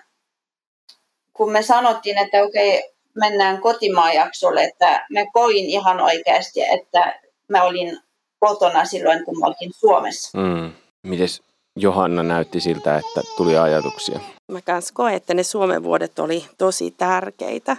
[1.34, 2.84] kun me sanottiin, että okei,
[3.16, 7.20] mennään kotimaajaksolle, että me koin ihan oikeasti, että
[7.50, 8.00] mä olin
[8.40, 10.38] kotona silloin, kun mä olin Suomessa.
[10.38, 10.72] Mm.
[11.04, 11.42] Mites
[11.76, 14.20] Johanna näytti siltä, että tuli ajatuksia?
[14.52, 17.78] Mä kans koen, että ne Suomen vuodet oli tosi tärkeitä.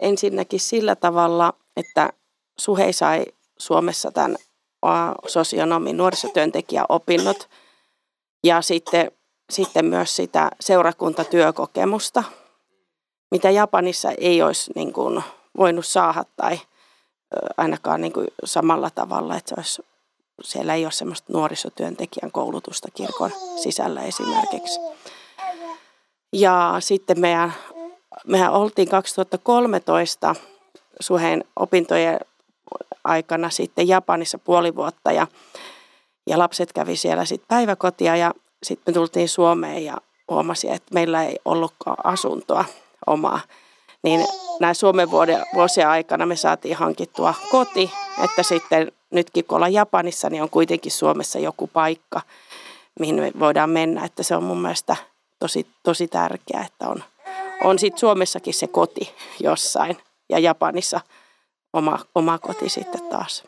[0.00, 2.12] Ensinnäkin sillä tavalla, että
[2.58, 3.24] Suhei sai
[3.58, 4.36] Suomessa tämän
[5.26, 7.48] sosionomin nuorisotyöntekijäopinnot
[8.44, 9.10] ja sitten,
[9.50, 12.24] sitten myös sitä seurakuntatyökokemusta,
[13.34, 15.22] mitä Japanissa ei olisi niin kuin
[15.58, 16.60] voinut saada tai
[17.56, 19.82] ainakaan niin kuin samalla tavalla, että se olisi,
[20.42, 23.30] siellä ei ole semmoista nuorisotyöntekijän koulutusta kirkon
[23.62, 24.80] sisällä esimerkiksi.
[26.32, 27.54] Ja sitten meidän,
[28.26, 30.34] mehän oltiin 2013
[31.00, 32.20] Suheen opintojen
[33.04, 35.26] aikana sitten Japanissa puoli vuotta ja,
[36.26, 39.96] ja lapset kävi siellä sitten päiväkotia ja sitten me tultiin Suomeen ja
[40.30, 42.64] huomasin, että meillä ei ollutkaan asuntoa
[43.06, 43.40] omaa.
[44.02, 44.26] Niin
[44.60, 45.10] näin Suomen
[45.54, 47.90] vuosien aikana me saatiin hankittua koti,
[48.24, 52.20] että sitten nytkin kun ollaan Japanissa, niin on kuitenkin Suomessa joku paikka,
[53.00, 54.04] mihin me voidaan mennä.
[54.04, 54.96] Että se on mun mielestä
[55.38, 57.02] tosi, tosi tärkeää, että on,
[57.64, 59.96] on sitten Suomessakin se koti jossain
[60.28, 61.00] ja Japanissa–
[61.74, 63.44] oma, oma koti sitten taas.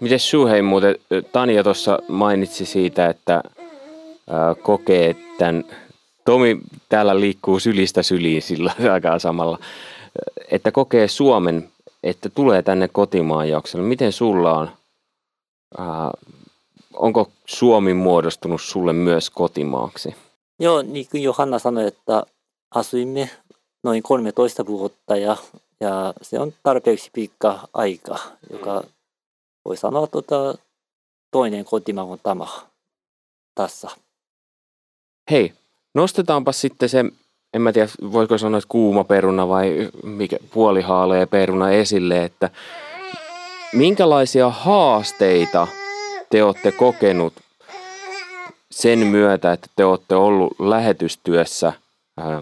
[0.00, 0.96] Miten Suhei muuten,
[1.32, 3.42] Tanja tuossa mainitsi siitä, että
[4.62, 5.64] kokee tämän,
[6.24, 9.58] Tomi täällä liikkuu sylistä syliin sillä aikaa samalla,
[10.50, 11.68] että kokee Suomen,
[12.02, 13.86] että tulee tänne kotimaan jaksolle.
[13.86, 14.70] Miten sulla on,
[16.94, 20.14] onko Suomi muodostunut sulle myös kotimaaksi?
[20.58, 22.22] Joo, niin kuin Johanna sanoi, että
[22.74, 23.30] asuimme
[23.82, 25.36] noin 13 vuotta ja,
[25.80, 28.18] ja se on tarpeeksi pitkä aika,
[28.52, 28.82] joka
[29.64, 30.54] voi sanoa tuota,
[31.30, 32.46] toinen kotimaa on tämä
[33.54, 33.88] tässä.
[35.30, 35.52] Hei,
[35.94, 37.04] nostetaanpa sitten se,
[37.54, 42.50] en mä tiedä voiko sanoa, että kuuma peruna vai mikä, puolihaalea peruna esille, että
[43.72, 45.66] minkälaisia haasteita
[46.30, 47.32] te olette kokenut
[48.70, 51.68] sen myötä, että te olette ollut lähetystyössä
[52.20, 52.40] äh,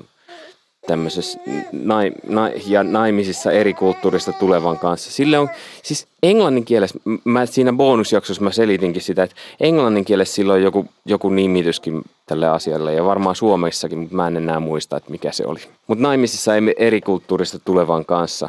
[0.89, 1.41] tämmöisessä
[1.73, 5.11] nai, nai, ja naimisissa eri kulttuurista tulevan kanssa.
[5.11, 5.49] Sille on,
[5.83, 10.87] siis englannin kielessä, mä siinä bonusjaksossa mä selitinkin sitä, että englannin kielessä sillä on joku,
[11.05, 15.45] joku nimityskin tälle asialle ja varmaan Suomessakin, mutta mä en enää muista, että mikä se
[15.47, 15.61] oli.
[15.87, 18.49] Mutta naimisissa eri kulttuurista tulevan kanssa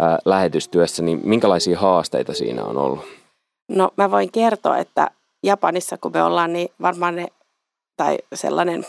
[0.00, 3.04] ää, lähetystyössä, niin minkälaisia haasteita siinä on ollut?
[3.68, 5.10] No mä voin kertoa, että
[5.42, 7.26] Japanissa kun me ollaan, niin varmaan ne,
[7.96, 8.86] tai sellainen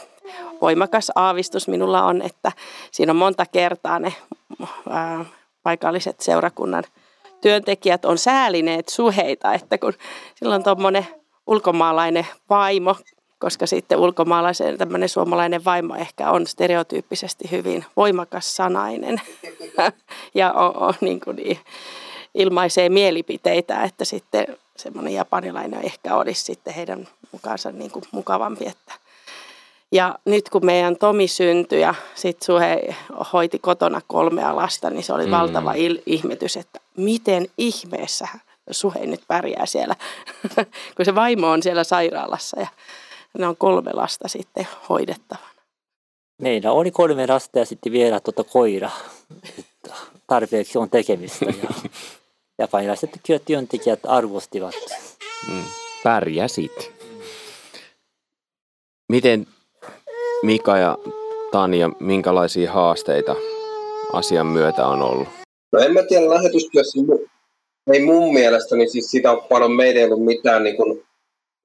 [0.63, 2.52] voimakas aavistus minulla on, että
[2.91, 4.13] siinä on monta kertaa ne
[4.89, 5.26] ää,
[5.63, 6.84] paikalliset seurakunnan
[7.41, 9.93] työntekijät on säälineet suheita, että kun
[10.36, 11.08] silloin tuommoinen
[11.47, 12.95] ulkomaalainen vaimo,
[13.39, 19.21] koska sitten ulkomaalaisen tämmöinen suomalainen vaimo ehkä on stereotyyppisesti hyvin voimakas sanainen
[20.36, 21.60] ja on, on niin kuin niin,
[22.34, 24.45] ilmaisee mielipiteitä, että sitten
[24.78, 29.02] semmoinen japanilainen ehkä olisi sitten heidän mukaansa niin kuin mukavampi, että
[29.93, 32.95] ja nyt kun meidän Tomi syntyi ja sitten Suhe
[33.34, 35.32] hoiti kotona kolmea lasta, niin se oli mm.
[35.32, 38.27] valtava il- ihmetys, että miten ihmeessä
[38.71, 39.95] Suhe nyt pärjää siellä,
[40.95, 42.67] kun se vaimo on siellä sairaalassa ja
[43.38, 45.53] ne on kolme lasta sitten hoidettavana.
[46.41, 48.89] Meillä oli kolme lasta ja sitten vielä tuota koira.
[50.27, 51.73] Tarpeeksi on tekemistä ja
[52.60, 53.10] japanilaiset
[53.45, 54.75] työntekijät arvostivat.
[55.51, 55.63] Mm.
[56.03, 56.91] Pärjäsit.
[59.10, 59.47] Miten
[60.43, 60.97] Mika ja
[61.51, 63.36] Tanja, minkälaisia haasteita
[64.13, 65.27] asian myötä on ollut?
[65.71, 66.99] No en mä tiedä, lähetystyössä
[67.93, 71.03] ei mun mielestäni siis sitä on paljon meidän ei ollut mitään niin kuin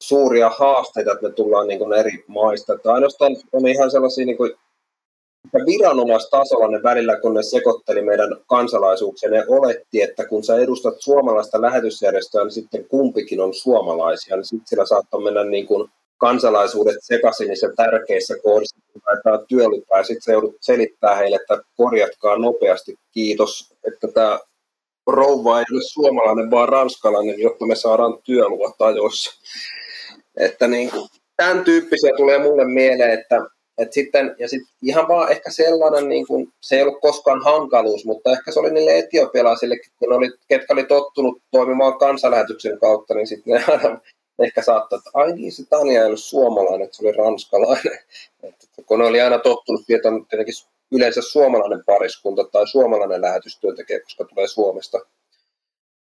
[0.02, 2.72] suuria haasteita, että me tullaan niin kuin eri maista.
[2.72, 4.52] Että ainoastaan on ihan sellaisia niin kuin,
[5.66, 11.62] viranomaistasolla ne välillä, kun ne sekoitteli meidän kansalaisuuksia, ne oletti, että kun sä edustat suomalaista
[11.62, 17.48] lähetysjärjestöä, niin sitten kumpikin on suomalaisia, niin sitten sillä saattaa mennä niin kuin kansalaisuudet sekaisin
[17.48, 22.94] niissä tärkeissä kohdissa, kun laitetaan työlupa ja sitten se joudut selittää heille, että korjatkaa nopeasti,
[23.10, 24.38] kiitos, että tämä
[25.06, 29.30] rouva ei ole suomalainen, vaan ranskalainen, jotta me saadaan työluvat ajoissa.
[30.36, 30.90] Että niin
[31.36, 33.40] tämän tyyppisiä tulee mulle mieleen, että,
[33.78, 38.04] että sitten, ja sitten ihan vaan ehkä sellainen, niin kuin, se ei ollut koskaan hankaluus,
[38.04, 43.26] mutta ehkä se oli niille etiopialaisille, kun oli, ketkä oli tottunut toimimaan kansanlähetyksen kautta, niin
[43.26, 44.00] sitten ne aina
[44.44, 47.98] ehkä saattaa, että ai niin, se Tania ei ollut suomalainen, että se oli ranskalainen.
[48.42, 50.54] Että, kun ne oli aina tottunut että on tietenkin
[50.92, 54.98] yleensä suomalainen pariskunta tai suomalainen lähetystyöntekijä, koska tulee Suomesta.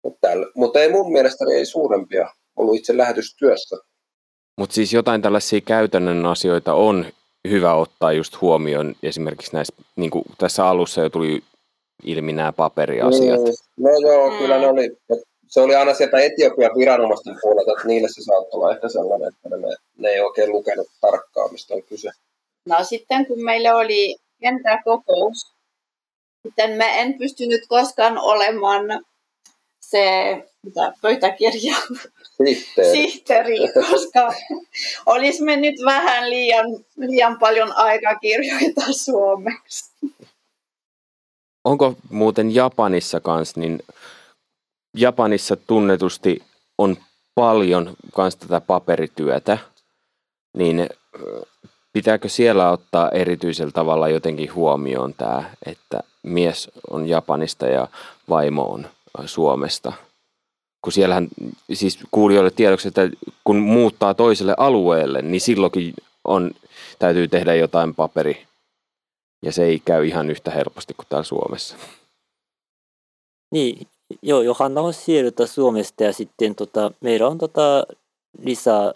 [0.03, 3.77] Mutta, Mutta ei mun mielestä ei suurempia ollut itse lähetystyössä.
[4.59, 7.07] Mutta siis jotain tällaisia käytännön asioita on
[7.49, 8.95] hyvä ottaa just huomioon.
[9.03, 11.43] Esimerkiksi näissä, niin kuin tässä alussa jo tuli
[12.05, 13.41] ilmi nämä paperiasiat.
[13.41, 14.97] Mm, no joo, kyllä ne oli
[15.55, 19.49] se oli aina sieltä Etiopian viranomaisten puolelta, että niille se saattoi olla ehkä sellainen, että
[19.49, 22.11] ne, ne ei oikein lukenut tarkkaan, mistä on kyse.
[22.67, 25.53] No sitten kun meillä oli kentäkokous,
[26.43, 29.05] sitten mä en pystynyt koskaan olemaan
[29.81, 30.05] se
[30.63, 31.77] mitä, pöytäkirja
[32.37, 32.91] sihteeri.
[32.93, 33.59] sihteeri,
[33.91, 34.35] koska
[35.07, 39.91] olisi mennyt vähän liian, liian paljon aikaa kirjoittaa suomeksi.
[41.65, 43.83] Onko muuten Japanissa kanssa, niin
[44.95, 46.43] Japanissa tunnetusti
[46.79, 46.97] on
[47.35, 49.59] paljon myös tätä paperityötä,
[50.57, 50.89] niin
[51.93, 57.89] pitääkö siellä ottaa erityisellä tavalla jotenkin huomioon tämä, että mies on Japanista ja
[58.29, 58.89] vaimo on
[59.27, 59.93] Suomesta?
[60.83, 61.29] Kun siellähän,
[61.73, 63.09] siis kuulijoille tiedoksi, että
[63.45, 65.95] kun muuttaa toiselle alueelle, niin silloinkin
[66.25, 66.51] on,
[66.99, 68.47] täytyy tehdä jotain paperi.
[69.43, 71.77] Ja se ei käy ihan yhtä helposti kuin täällä Suomessa.
[73.53, 73.89] Niin,
[74.23, 77.87] Joo, Johanna on sieltä Suomesta ja sitten tota, meillä on tota,
[78.43, 78.93] lisää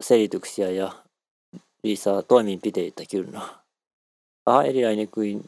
[0.00, 0.92] selityksiä ja
[1.82, 3.40] lisää toimenpiteitä kyllä.
[4.46, 5.44] Vähän erilainen kuin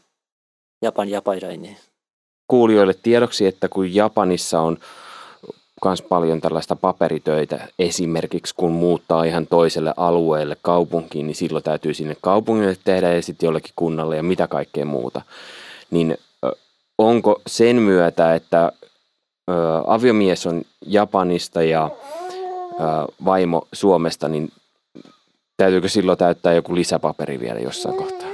[0.81, 1.77] Japan japanilainen.
[2.47, 4.77] Kuulijoille tiedoksi, että kun Japanissa on
[5.85, 12.15] myös paljon tällaista paperitöitä, esimerkiksi kun muuttaa ihan toiselle alueelle kaupunkiin, niin silloin täytyy sinne
[12.21, 15.21] kaupungille tehdä ja sitten jollekin kunnalle ja mitä kaikkea muuta.
[15.91, 16.17] Niin
[16.97, 18.71] onko sen myötä, että
[19.87, 21.89] aviomies on Japanista ja
[23.25, 24.51] vaimo Suomesta, niin
[25.57, 28.29] täytyykö silloin täyttää joku lisäpaperi vielä jossain kohtaa?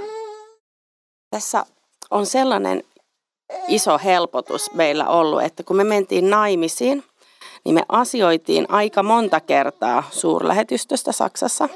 [1.30, 1.66] Tässä
[2.12, 2.84] on sellainen
[3.68, 7.04] iso helpotus meillä ollut, että kun me mentiin naimisiin,
[7.66, 11.70] niin me asioitiin aika monta kertaa suurlähetystöstä Saksassa,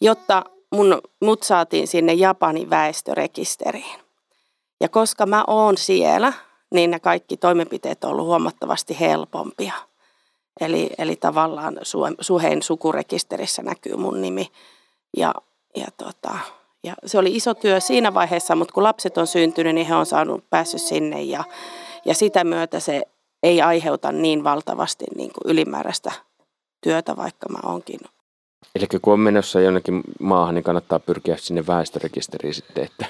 [0.00, 0.44] jotta
[0.74, 4.00] mun, mut saatiin sinne Japanin väestörekisteriin.
[4.80, 6.32] Ja koska mä oon siellä,
[6.74, 9.72] niin ne kaikki toimenpiteet on ollut huomattavasti helpompia.
[10.60, 11.78] Eli, eli tavallaan
[12.20, 14.50] Suhein sukurekisterissä näkyy mun nimi.
[15.16, 15.34] Ja,
[15.76, 16.38] ja, tota,
[16.84, 20.06] ja se oli iso työ siinä vaiheessa, mutta kun lapset on syntynyt, niin he on
[20.06, 21.44] saanut päässyt sinne ja,
[22.04, 23.02] ja sitä myötä se
[23.42, 26.12] ei aiheuta niin valtavasti niin kuin ylimääräistä
[26.80, 28.00] työtä, vaikka mä onkin
[28.74, 32.84] Eli kun on menossa jonnekin maahan, niin kannattaa pyrkiä sinne väestörekisteriin sitten.
[32.84, 33.06] Että.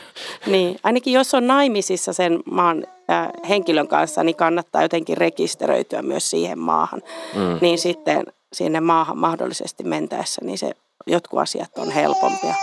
[0.47, 6.31] Niin, ainakin jos on naimisissa sen maan äh, henkilön kanssa, niin kannattaa jotenkin rekisteröityä myös
[6.31, 7.03] siihen maahan.
[7.35, 7.59] Mm.
[7.61, 10.73] Niin sitten sinne maahan mahdollisesti mentäessä, niin se
[11.07, 12.55] jotkut asiat on helpompia.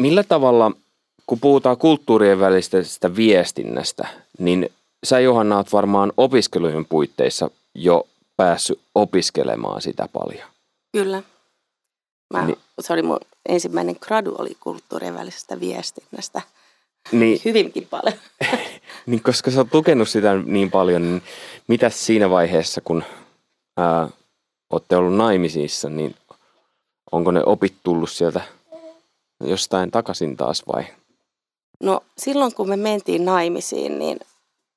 [0.00, 0.72] Millä tavalla,
[1.26, 4.70] kun puhutaan kulttuurien välisestä viestinnästä, niin
[5.04, 8.06] sä Johanna oot varmaan opiskelujen puitteissa jo
[8.36, 10.48] päässyt opiskelemaan sitä paljon.
[10.92, 11.22] Kyllä.
[12.32, 12.58] Mä, niin.
[12.80, 16.42] Se oli mun ensimmäinen gradu oli kulttuurien välisestä viestinnästä.
[17.12, 18.18] Niin, Hyvinkin paljon.
[19.06, 21.22] niin koska sä oot lukenut sitä niin paljon, niin
[21.68, 23.04] mitä siinä vaiheessa, kun
[23.76, 24.08] ää,
[24.70, 26.14] olette ollut naimisissa, niin
[27.12, 28.40] onko ne opit tullut sieltä
[29.40, 30.84] jostain takaisin taas vai?
[31.82, 34.20] No silloin kun me mentiin naimisiin, niin,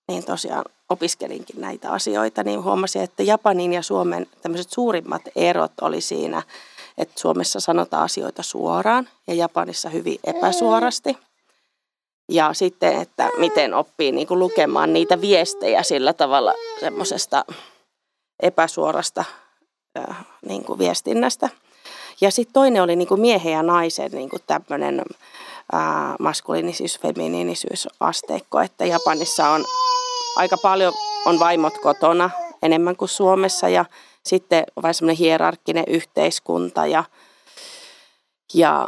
[0.07, 6.01] niin tosiaan opiskelinkin näitä asioita, niin huomasin, että Japanin ja Suomen tämmöiset suurimmat erot oli
[6.01, 6.41] siinä,
[6.97, 11.17] että Suomessa sanotaan asioita suoraan ja Japanissa hyvin epäsuorasti.
[12.31, 17.45] Ja sitten, että miten oppii niin kuin lukemaan niitä viestejä sillä tavalla semmoisesta
[18.39, 19.23] epäsuorasta
[20.45, 21.49] niin kuin viestinnästä.
[22.21, 25.01] Ja sitten toinen oli niin kuin miehen ja naisen niin kuin tämmöinen
[26.19, 29.65] maskuliinisyys, feminiinisyys asteikko, että Japanissa on
[30.39, 30.93] aika paljon
[31.25, 32.29] on vaimot kotona
[32.61, 33.85] enemmän kuin Suomessa ja
[34.23, 37.03] sitten on vähän semmoinen hierarkkinen yhteiskunta ja,
[38.53, 38.87] ja,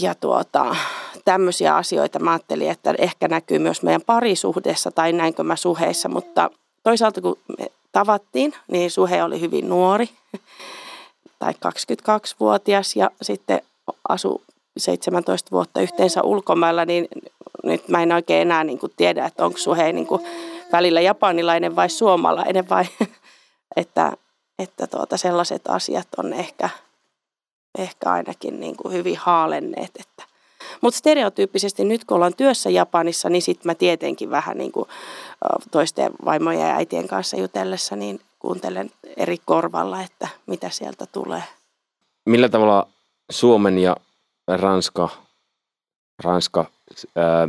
[0.00, 0.76] ja tuota,
[1.24, 6.50] tämmöisiä asioita mä ajattelin, että ehkä näkyy myös meidän parisuhdessa tai näinkö mä suheissa, mutta
[6.82, 10.10] toisaalta kun me tavattiin, niin suhe oli hyvin nuori
[11.38, 13.62] tai 22-vuotias ja sitten
[14.08, 14.42] asu
[14.76, 17.08] 17 vuotta yhteensä ulkomailla, niin
[17.62, 20.22] nyt mä en oikein enää niin kuin tiedä, että onko suhe niin kuin
[20.72, 22.84] välillä japanilainen vai suomalainen vai
[23.76, 24.12] että,
[24.58, 26.68] että tuota, sellaiset asiat on ehkä,
[27.78, 29.90] ehkä ainakin niin kuin hyvin haalenneet.
[30.00, 30.24] Että.
[30.80, 34.88] Mutta stereotyyppisesti nyt kun ollaan työssä Japanissa, niin sitten mä tietenkin vähän niin kuin
[35.70, 41.42] toisten vaimojen ja äitien kanssa jutellessa, niin kuuntelen eri korvalla, että mitä sieltä tulee.
[42.26, 42.86] Millä tavalla
[43.30, 43.96] Suomen ja
[44.48, 45.08] Ranska,
[46.24, 46.64] Ranska
[47.16, 47.48] ää,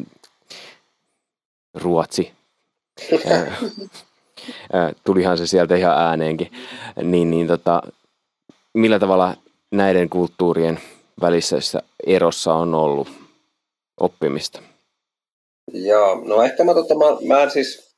[1.74, 2.41] Ruotsi
[5.04, 6.52] tulihan se sieltä ihan ääneenkin,
[7.04, 7.82] niin, niin tota,
[8.74, 9.36] millä tavalla
[9.72, 10.80] näiden kulttuurien
[11.22, 13.08] välisessä erossa on ollut
[14.00, 14.62] oppimista?
[15.74, 17.96] Joo, no ehkä mä, tota, mä, mä siis,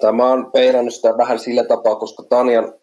[0.00, 2.74] tai mä oon peilannut sitä vähän sillä tapaa, koska Tanian,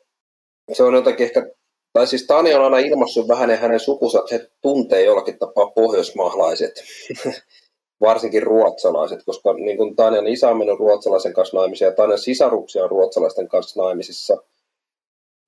[0.74, 1.46] se on jotenkin ehkä,
[1.94, 5.72] tai siis Tania on aina ilmassut vähän ja hänen sukunsa, että he tuntee jollakin tapaa
[5.72, 6.84] pohjoismaalaiset.
[8.02, 12.84] varsinkin ruotsalaiset, koska niin kuin Tanjan isä on mennyt ruotsalaisen kanssa naimisiin ja Tanjan sisaruksia
[12.84, 14.38] on ruotsalaisten kanssa naimisissa.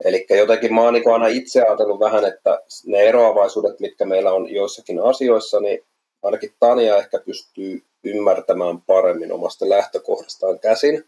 [0.04, 4.52] Eli jotenkin mä oon niin aina itse ajatellut vähän, että ne eroavaisuudet, mitkä meillä on
[4.54, 5.84] joissakin asioissa, niin
[6.22, 11.04] ainakin Tanja ehkä pystyy ymmärtämään paremmin omasta lähtökohdastaan käsin.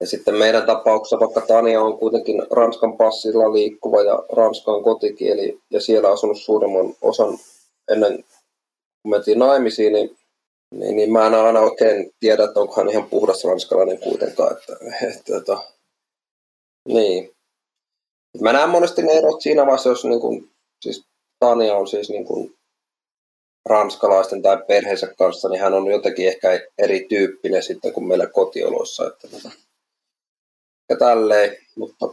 [0.00, 5.80] Ja sitten meidän tapauksessa, vaikka Tania on kuitenkin Ranskan passilla liikkuva ja Ranskan kotikieli ja
[5.80, 7.38] siellä asunut suurimman osan
[7.90, 8.24] ennen
[9.02, 10.17] kuin mentiin naimisiin, niin
[10.74, 14.56] niin, niin mä en aina oikein tiedä, että onkohan ihan puhdas ranskalainen kuitenkaan.
[14.56, 15.64] Että, että, että, tota,
[16.88, 17.30] niin.
[18.40, 20.50] Mä näen monesti ne erot siinä vaiheessa, jos niin kuin,
[20.80, 21.04] siis
[21.40, 22.54] Tania on siis niin kuin
[23.68, 26.48] ranskalaisten tai perheensä kanssa, niin hän on jotenkin ehkä
[26.78, 29.06] erityyppinen sitten kuin meillä kotioloissa.
[29.06, 29.50] Että, tota,
[30.88, 32.06] ja tälleen, mutta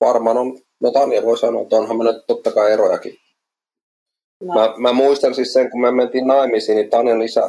[0.00, 3.21] varmaan on, no Tania voi sanoa, että onhan meillä totta kai erojakin
[4.42, 4.54] No.
[4.54, 7.42] Mä, mä muistan siis sen, kun me mentiin naimisiin, niin Tanjan isä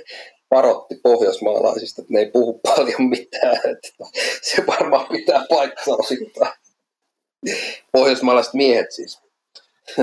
[0.54, 3.56] varotti pohjoismaalaisista, että ne ei puhu paljon mitään.
[3.72, 3.88] Että
[4.42, 6.52] se varmaan pitää paikkansa osittain.
[7.92, 9.20] Pohjoismaalaiset miehet siis.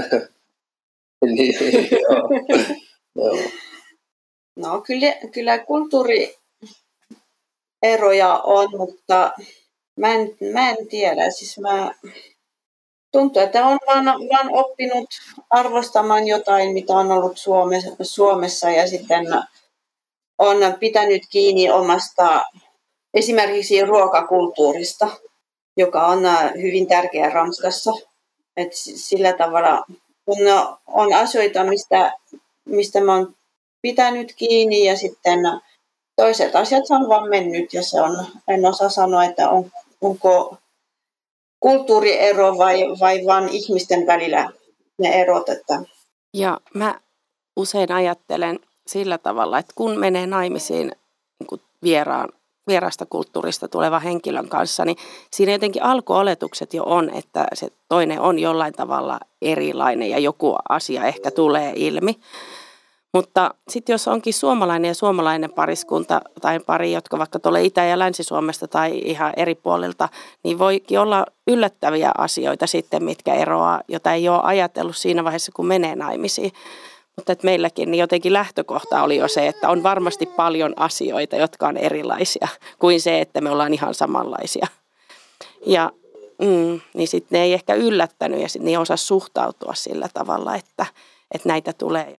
[1.25, 1.55] niin,
[1.91, 2.29] joo.
[3.15, 3.37] joo.
[4.55, 9.31] No kyllä, kyllä kulttuurieroja on, mutta
[9.99, 11.31] mä en, mä en tiedä.
[11.31, 11.93] Siis mä,
[13.13, 15.09] tuntuu, että on vaan, vaan oppinut
[15.49, 19.25] arvostamaan jotain, mitä on ollut Suomessa, Suomessa ja sitten
[20.37, 22.43] on pitänyt kiinni omasta
[23.13, 25.07] esimerkiksi ruokakulttuurista,
[25.77, 26.19] joka on
[26.61, 27.91] hyvin tärkeä Ranskassa.
[28.57, 29.85] Et sillä tavalla,
[30.25, 30.37] kun
[30.87, 32.13] on asioita, mistä,
[32.65, 33.35] mistä mä oon
[33.81, 35.39] pitänyt kiinni ja sitten
[36.15, 40.57] toiset asiat on vaan mennyt ja se on, en osaa sanoa, että on, onko
[41.63, 44.51] kulttuuriero vai, vai vain ihmisten välillä
[44.97, 45.49] ne erot.
[45.49, 45.81] Että.
[46.33, 46.99] Ja mä
[47.55, 50.91] usein ajattelen sillä tavalla, että kun menee naimisiin
[51.39, 52.29] niin vieraan,
[52.67, 54.97] vieraasta kulttuurista tulevan henkilön kanssa, niin
[55.31, 61.05] siinä jotenkin alkuoletukset jo on, että se toinen on jollain tavalla erilainen ja joku asia
[61.05, 62.19] ehkä tulee ilmi.
[63.13, 67.99] Mutta sitten jos onkin suomalainen ja suomalainen pariskunta tai pari, jotka vaikka tulee Itä- ja
[67.99, 70.09] Länsi-Suomesta tai ihan eri puolilta,
[70.43, 75.65] niin voikin olla yllättäviä asioita sitten, mitkä eroaa, jota ei ole ajatellut siinä vaiheessa, kun
[75.65, 76.51] menee naimisiin.
[77.15, 81.67] Mutta että meilläkin niin jotenkin lähtökohta oli jo se, että on varmasti paljon asioita, jotka
[81.67, 82.47] on erilaisia
[82.79, 84.67] kuin se, että me ollaan ihan samanlaisia.
[85.65, 85.91] Ja
[86.41, 90.55] mm, niin sitten ne ei ehkä yllättänyt ja sitten ne ei osaa suhtautua sillä tavalla,
[90.55, 90.85] että,
[91.31, 92.15] että näitä tulee.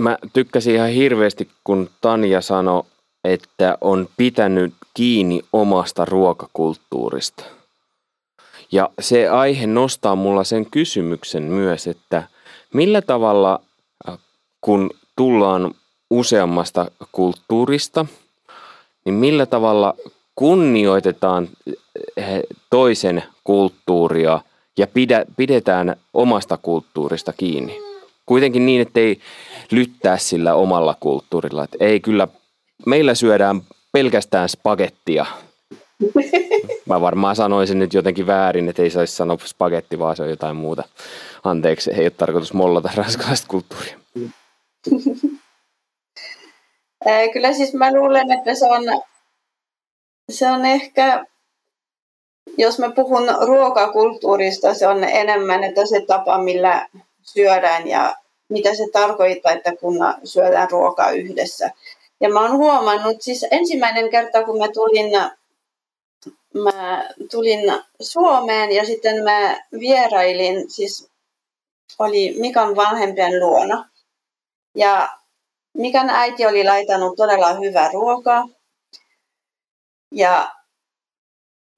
[0.00, 2.82] Mä tykkäsin ihan hirveästi, kun Tanja sanoi,
[3.24, 7.44] että on pitänyt kiinni omasta ruokakulttuurista.
[8.72, 12.22] Ja se aihe nostaa mulla sen kysymyksen myös, että
[12.74, 13.60] millä tavalla,
[14.08, 14.18] äh,
[14.60, 15.74] kun tullaan
[16.10, 18.06] useammasta kulttuurista,
[19.04, 19.94] niin millä tavalla
[20.34, 21.48] kunnioitetaan
[22.18, 22.24] äh,
[22.70, 24.40] toisen kulttuuria
[24.78, 24.86] ja
[25.36, 27.89] pidetään omasta kulttuurista kiinni?
[28.26, 29.20] Kuitenkin niin, että ei
[29.70, 31.64] lyttää sillä omalla kulttuurilla.
[31.64, 32.28] Että ei kyllä,
[32.86, 33.60] meillä syödään
[33.92, 35.26] pelkästään spagettia.
[36.86, 40.56] Mä varmaan sanoisin nyt jotenkin väärin, että ei saisi sanoa spagetti, vaan se on jotain
[40.56, 40.84] muuta.
[41.44, 43.98] Anteeksi, ei ole tarkoitus mollata ranskalaista kulttuuria.
[47.32, 48.82] Kyllä siis mä luulen, että se on,
[50.30, 51.24] se on ehkä,
[52.58, 56.88] jos mä puhun ruokakulttuurista, se on enemmän, että se tapa, millä
[57.22, 58.14] syödään ja
[58.48, 61.70] mitä se tarkoittaa, että kun syödään ruokaa yhdessä.
[62.20, 65.12] Ja mä oon huomannut, siis ensimmäinen kerta kun mä tulin,
[66.54, 67.60] mä tulin
[68.00, 71.10] Suomeen ja sitten mä vierailin, siis
[71.98, 73.88] oli Mikan vanhempien luona.
[74.74, 75.08] Ja
[75.74, 78.48] Mikan äiti oli laitanut todella hyvää ruokaa.
[80.12, 80.50] Ja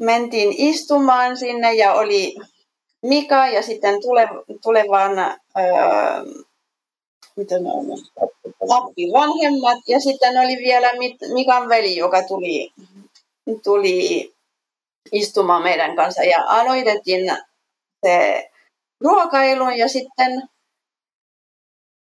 [0.00, 2.36] mentiin istumaan sinne ja oli
[3.02, 4.28] Mika ja sitten tule,
[4.62, 6.24] tulevan öö,
[7.36, 7.62] miten
[9.12, 10.90] vanhemmat ja sitten oli vielä
[11.34, 12.72] Mikan veli, joka tuli,
[13.64, 14.32] tuli
[15.12, 17.36] istumaan meidän kanssa ja aloitettiin
[18.06, 18.48] se
[19.00, 20.42] ruokailun ja sitten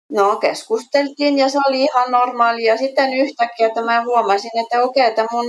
[0.10, 5.06] no, keskusteltiin ja se oli ihan normaali ja sitten yhtäkkiä että mä huomasin, että okei,
[5.06, 5.46] että mun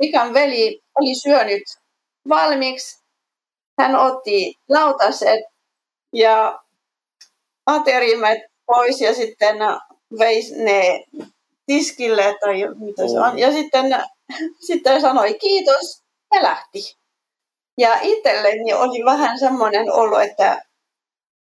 [0.00, 1.62] Mikan veli oli syönyt
[2.28, 2.97] valmiiksi
[3.78, 5.40] hän otti lautaset
[6.12, 6.58] ja
[7.66, 9.56] aterimet pois ja sitten
[10.18, 11.04] vei ne
[11.66, 13.38] tiskille tai mitä se on.
[13.38, 14.04] Ja sitten,
[14.66, 16.02] sitten sanoi kiitos
[16.34, 16.98] ja lähti.
[17.78, 20.62] Ja itselleni oli vähän semmoinen olo, että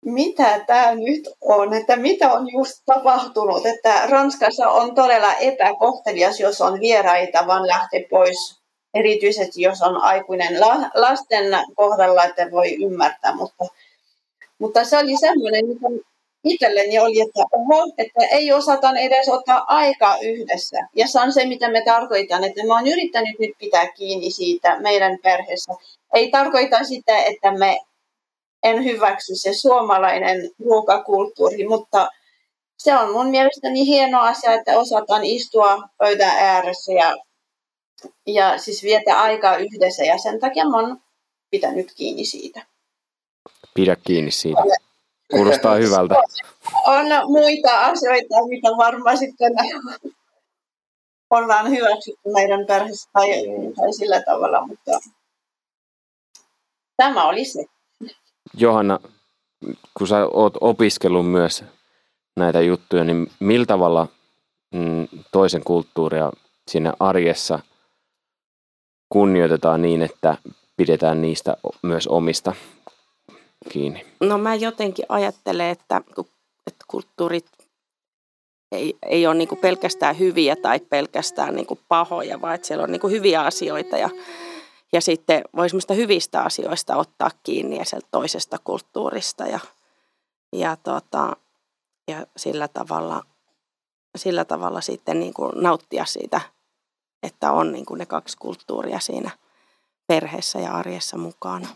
[0.04, 6.60] mitä tämä nyt on, että mitä on just tapahtunut, että Ranskassa on todella epäkohtelias, jos
[6.60, 8.59] on vieraita, vaan lähtee pois
[8.94, 10.60] erityisesti jos on aikuinen
[10.94, 13.64] lasten kohdalla, että voi ymmärtää, mutta,
[14.58, 15.86] mutta se oli semmoinen, mikä
[16.44, 20.78] itselleni oli, että oho, että ei osata edes ottaa aikaa yhdessä.
[20.96, 24.80] Ja se on se, mitä me tarkoitan, että mä oon yrittänyt nyt pitää kiinni siitä
[24.80, 25.72] meidän perheessä.
[26.14, 27.78] Ei tarkoita sitä, että me
[28.62, 32.08] en hyväksy se suomalainen ruokakulttuuri, mutta
[32.78, 37.16] se on mun mielestäni hieno asia, että osataan istua pöydän ääressä ja
[38.26, 41.00] ja siis vietä aikaa yhdessä ja sen takia mä oon
[41.50, 42.66] pitänyt kiinni siitä.
[43.74, 44.62] Pidä kiinni siitä.
[45.30, 46.14] Kuulostaa hyvältä.
[46.86, 49.52] On muita asioita, mitä varmaan sitten
[51.30, 53.28] ollaan hyväksytty meidän perheessä tai,
[53.76, 54.90] tai sillä tavalla, mutta
[56.96, 57.64] tämä oli se.
[58.54, 59.00] Johanna,
[59.98, 61.64] kun sä oot opiskellut myös
[62.36, 64.08] näitä juttuja, niin millä tavalla
[64.74, 66.30] mm, toisen kulttuuria
[66.68, 67.58] siinä arjessa
[69.10, 70.36] kunnioitetaan niin, että
[70.76, 72.52] pidetään niistä myös omista
[73.68, 74.06] kiinni?
[74.20, 76.00] No mä jotenkin ajattelen, että,
[76.66, 77.46] että kulttuurit
[78.72, 83.10] ei, ei ole niin pelkästään hyviä tai pelkästään niin pahoja, vaan että siellä on niin
[83.10, 84.10] hyviä asioita ja,
[84.92, 89.60] ja sitten voi hyvistä asioista ottaa kiinni ja sieltä toisesta kulttuurista ja,
[90.52, 91.36] ja, tota,
[92.08, 93.22] ja sillä, tavalla,
[94.16, 96.40] sillä tavalla sitten niin nauttia siitä,
[97.22, 99.30] että on niin kuin ne kaksi kulttuuria siinä
[100.06, 101.68] perheessä ja arjessa mukana.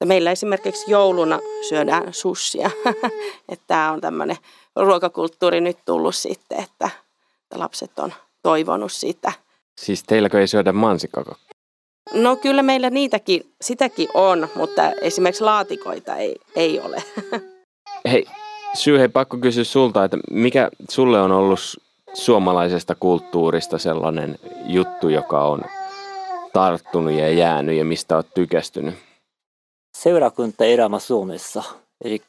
[0.00, 2.70] Ja meillä esimerkiksi jouluna syödään sussia.
[3.48, 4.36] että tämä on tämmöinen
[4.76, 6.90] ruokakulttuuri nyt tullut sitten, että
[7.54, 8.12] lapset on
[8.42, 9.32] toivonut sitä.
[9.80, 11.52] Siis teilläkö ei syödä mansikkakakku?
[12.14, 17.02] No kyllä meillä niitäkin, sitäkin on, mutta esimerkiksi laatikoita ei, ei ole.
[18.10, 18.26] Hei,
[18.74, 21.60] syy hei pakko kysyä sulta, että mikä sulle on ollut
[22.14, 25.62] suomalaisesta kulttuurista sellainen juttu, joka on
[26.52, 28.94] tarttunut ja jäänyt ja mistä olet tykästynyt?
[29.96, 31.62] Seurakuntaelämä Suomessa.
[32.04, 32.22] Eli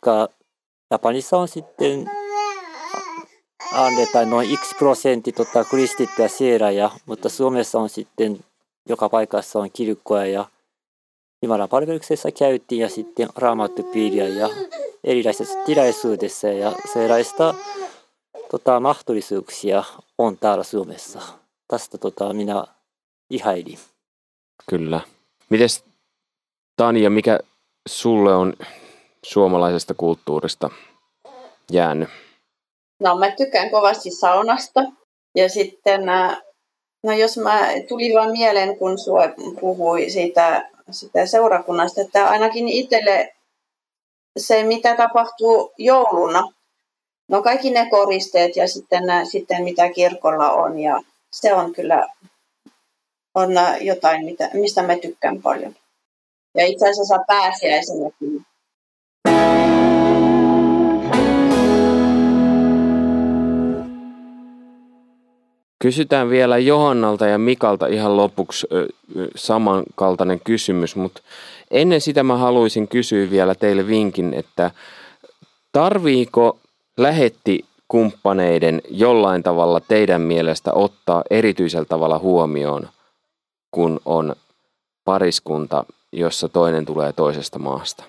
[0.91, 2.11] Japanissa on sitten
[3.73, 8.39] annetaan noin yksi prosentti tota, kristittyä siellä, ja, mutta Suomessa on sitten
[8.89, 10.45] joka paikassa on kirkkoja ja
[11.43, 14.49] Jumalan palveluksessa käytiin ja sitten raamattupiiriä ja
[15.03, 17.55] erilaisissa tilaisuudessa ja sellaista
[18.53, 19.83] tota, mahdollisuuksia
[20.17, 21.21] on täällä Suomessa.
[21.67, 22.65] Tästä tota, minä
[23.29, 23.79] ihailin.
[24.69, 25.01] Kyllä.
[25.49, 25.83] Mites
[26.75, 27.39] Tania, mikä
[27.87, 28.53] sulle on
[29.25, 30.69] suomalaisesta kulttuurista
[31.71, 32.09] jäänyt?
[32.99, 34.79] No mä tykkään kovasti saunasta.
[35.35, 36.41] Ja sitten, äh,
[37.03, 39.23] no jos mä tuli vaan mieleen, kun sua
[39.59, 43.35] puhui siitä, sitä seurakunnasta, että ainakin itselle
[44.37, 46.43] se, mitä tapahtuu jouluna,
[47.27, 51.01] no kaikki ne koristeet ja sitten, äh, sitten mitä kirkolla on ja
[51.31, 52.07] se on kyllä
[53.35, 53.49] on
[53.81, 55.75] jotain, mitä, mistä mä tykkään paljon.
[56.57, 58.45] Ja itse asiassa pääsiäisenäkin
[65.83, 68.67] Kysytään vielä Johannalta ja Mikalta ihan lopuksi
[69.35, 71.21] samankaltainen kysymys, mutta
[71.71, 74.71] ennen sitä mä haluaisin kysyä vielä teille vinkin, että
[75.71, 76.59] tarviiko
[76.97, 82.89] lähetti kumppaneiden jollain tavalla teidän mielestä ottaa erityisellä tavalla huomioon,
[83.71, 84.35] kun on
[85.05, 88.03] pariskunta, jossa toinen tulee toisesta maasta?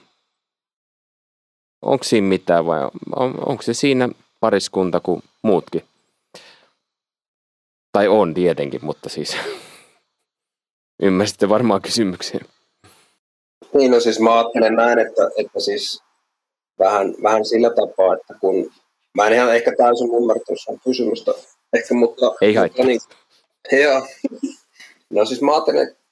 [1.83, 2.85] Onko siinä mitään vai
[3.17, 4.09] on, onko se siinä
[4.41, 5.85] pariskunta kuin muutkin?
[7.93, 9.37] Tai on tietenkin, mutta siis
[11.03, 12.41] ymmärsitte varmaan kysymyksiä.
[13.75, 16.03] Niin, no siis mä ajattelen näin, että, että siis
[16.79, 18.73] vähän, vähän sillä tapaa, että kun
[19.15, 21.33] mä en ihan ehkä täysin ymmärtänyt sen kysymystä,
[21.73, 22.33] ehkä, mutta...
[22.41, 22.87] Ei haittaa.
[22.87, 23.01] Niin,
[23.83, 24.07] joo.
[25.11, 26.05] No siis mä ajattelen, että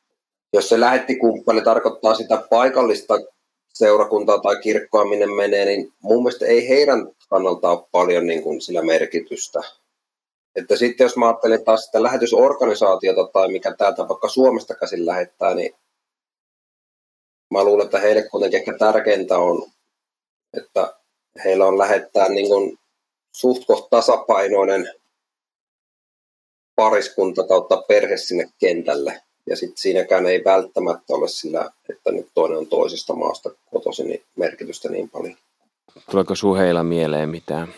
[0.53, 3.15] jos se lähettikumppani tarkoittaa sitä paikallista
[3.75, 8.61] seurakuntaa tai kirkkoa, minne menee, niin mun mielestä ei heidän kannalta ole paljon niin kuin
[8.61, 9.61] sillä merkitystä.
[10.57, 15.55] Että sitten jos mä ajattelen taas sitä lähetysorganisaatiota tai mikä täältä vaikka Suomesta käsin lähettää,
[15.55, 15.75] niin
[17.51, 19.71] mä luulen, että heille kuitenkin ehkä tärkeintä on,
[20.57, 20.95] että
[21.45, 22.79] heillä on lähettää niin kuin
[23.33, 24.95] suht tasapainoinen
[26.77, 29.23] pariskunta kautta perhe sinne kentälle.
[29.47, 34.23] Ja sitten siinäkään ei välttämättä ole sillä, että nyt toinen on toisesta maasta kotoisin, niin
[34.37, 35.37] merkitystä niin paljon.
[36.11, 37.69] Tuleeko suheilla mieleen mitään?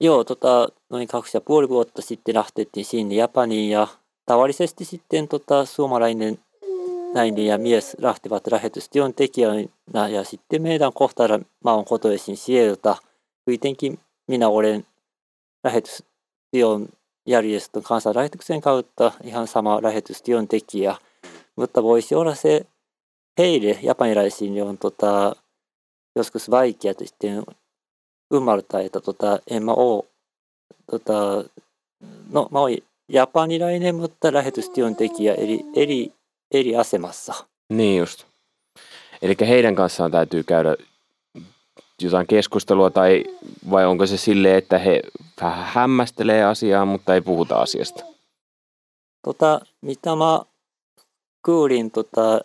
[0.00, 3.88] Joo, tota, noin kaksi ja puoli vuotta sitten lähtettiin sinne Japaniin ja
[4.26, 6.38] tavallisesti sitten tota, suomalainen
[7.12, 9.52] 内で闇エス、ラフテバトラヘトスティオンテキア
[9.90, 13.02] ナヤシってメイダンコフタラマンコトエシンシエルタ、
[13.46, 13.98] ウィテンキ
[14.28, 14.84] ミナオレン、
[15.64, 16.04] ラヘトス
[16.52, 16.92] ティオン
[17.26, 21.00] ヤリエスとカンサラヘトクセンカウッタ、イハンサマラヘトスティオンテキア、
[21.56, 22.66] ムッタボイシオラセ、
[23.34, 25.36] ヘイレ、ヤパンイライシンリオントタ、
[26.14, 27.32] ヨスクスバイキアとして、
[28.30, 30.06] ウマルタエタトタ、エマオ
[30.86, 31.44] トタ、
[32.30, 36.12] ノ、マオイ、ヤパンイライネムッタラヘトスティオンテキア、エリ、エリ、
[36.50, 37.34] eri asemassa.
[37.68, 38.24] Niin just.
[39.22, 40.76] Eli heidän kanssaan täytyy käydä
[42.02, 43.24] jotain keskustelua tai
[43.70, 45.02] vai onko se silleen, että he
[45.40, 48.04] vähän hämmästelee asiaa, mutta ei puhuta asiasta?
[49.22, 50.40] Tota, mitä mä
[51.44, 52.40] kuulin tota,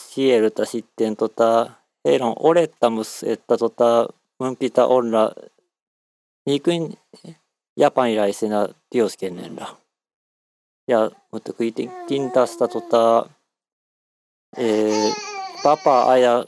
[0.00, 1.70] sieltä sitten, tota,
[2.04, 4.06] heidän on olettamus, että tota,
[4.38, 5.30] mun pitää olla
[6.46, 6.98] niin kuin
[7.76, 9.66] japanilaisena työskennellä.
[10.88, 13.26] Ja, mutta kuitenkin tästä tota,
[14.56, 14.66] e,
[15.64, 16.44] vapaa-aja,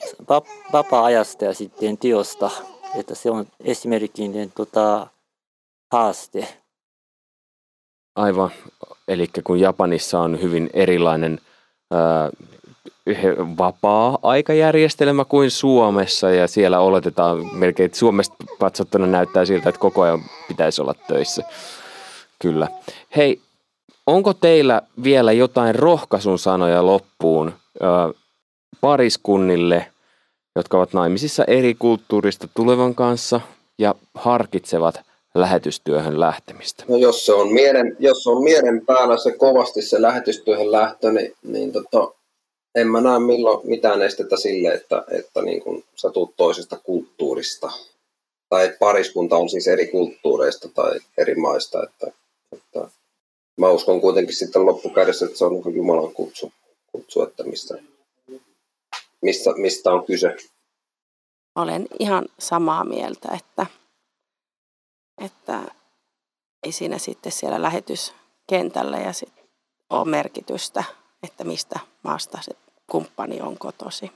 [0.72, 2.50] vapaa-ajasta ja sitten työstä,
[2.98, 5.06] että se on esimerkillinen tota,
[5.92, 6.48] haaste.
[8.16, 8.50] Aivan.
[9.08, 11.40] Eli kun Japanissa on hyvin erilainen
[11.90, 12.30] ää,
[13.58, 20.22] vapaa-aikajärjestelmä kuin Suomessa ja siellä oletetaan melkein, että Suomesta katsottuna näyttää siltä, että koko ajan
[20.48, 21.42] pitäisi olla töissä.
[22.38, 22.68] Kyllä.
[23.16, 23.40] Hei,
[24.06, 27.52] onko teillä vielä jotain rohkaisun sanoja loppuun
[27.82, 28.14] ö,
[28.80, 29.86] pariskunnille,
[30.56, 33.40] jotka ovat naimisissa eri kulttuurista tulevan kanssa
[33.78, 35.00] ja harkitsevat
[35.34, 36.84] lähetystyöhön lähtemistä?
[36.88, 41.34] No jos se on mielen, jos on mielen päällä se kovasti se lähetystyöhön lähtö, niin,
[41.42, 42.12] niin tota,
[42.74, 47.70] en mä näe milloin mitään estettä sille, että, että niin kun sä tuut toisesta kulttuurista.
[48.48, 51.82] Tai pariskunta on siis eri kulttuureista tai eri maista.
[51.82, 52.06] Että,
[52.52, 52.88] että
[53.56, 56.52] mä uskon kuitenkin sitten loppukädessä, että se on niin Jumalan kutsu,
[56.92, 57.74] kutsu että mistä,
[59.22, 60.36] mistä, mistä on kyse.
[61.56, 63.66] Olen ihan samaa mieltä, että,
[65.24, 65.62] että
[66.62, 69.32] ei siinä sitten siellä lähetyskentällä ja sit
[69.90, 70.84] ole merkitystä,
[71.22, 72.52] että mistä maasta se
[72.90, 74.12] kumppani on kotosi.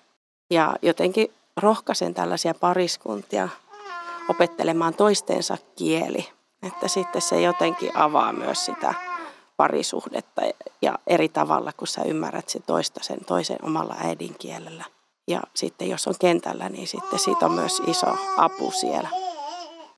[0.51, 3.49] Ja jotenkin rohkaisen tällaisia pariskuntia
[4.29, 6.29] opettelemaan toistensa kieli,
[6.63, 9.10] että sitten se jotenkin avaa myös sitä
[9.61, 10.43] parisuhdetta
[10.83, 14.85] ja eri tavalla, kun sä ymmärrät se toista sen toisen omalla äidinkielellä.
[15.29, 18.07] Ja sitten jos on kentällä, niin sitten siitä on myös iso
[18.37, 19.09] apu siellä.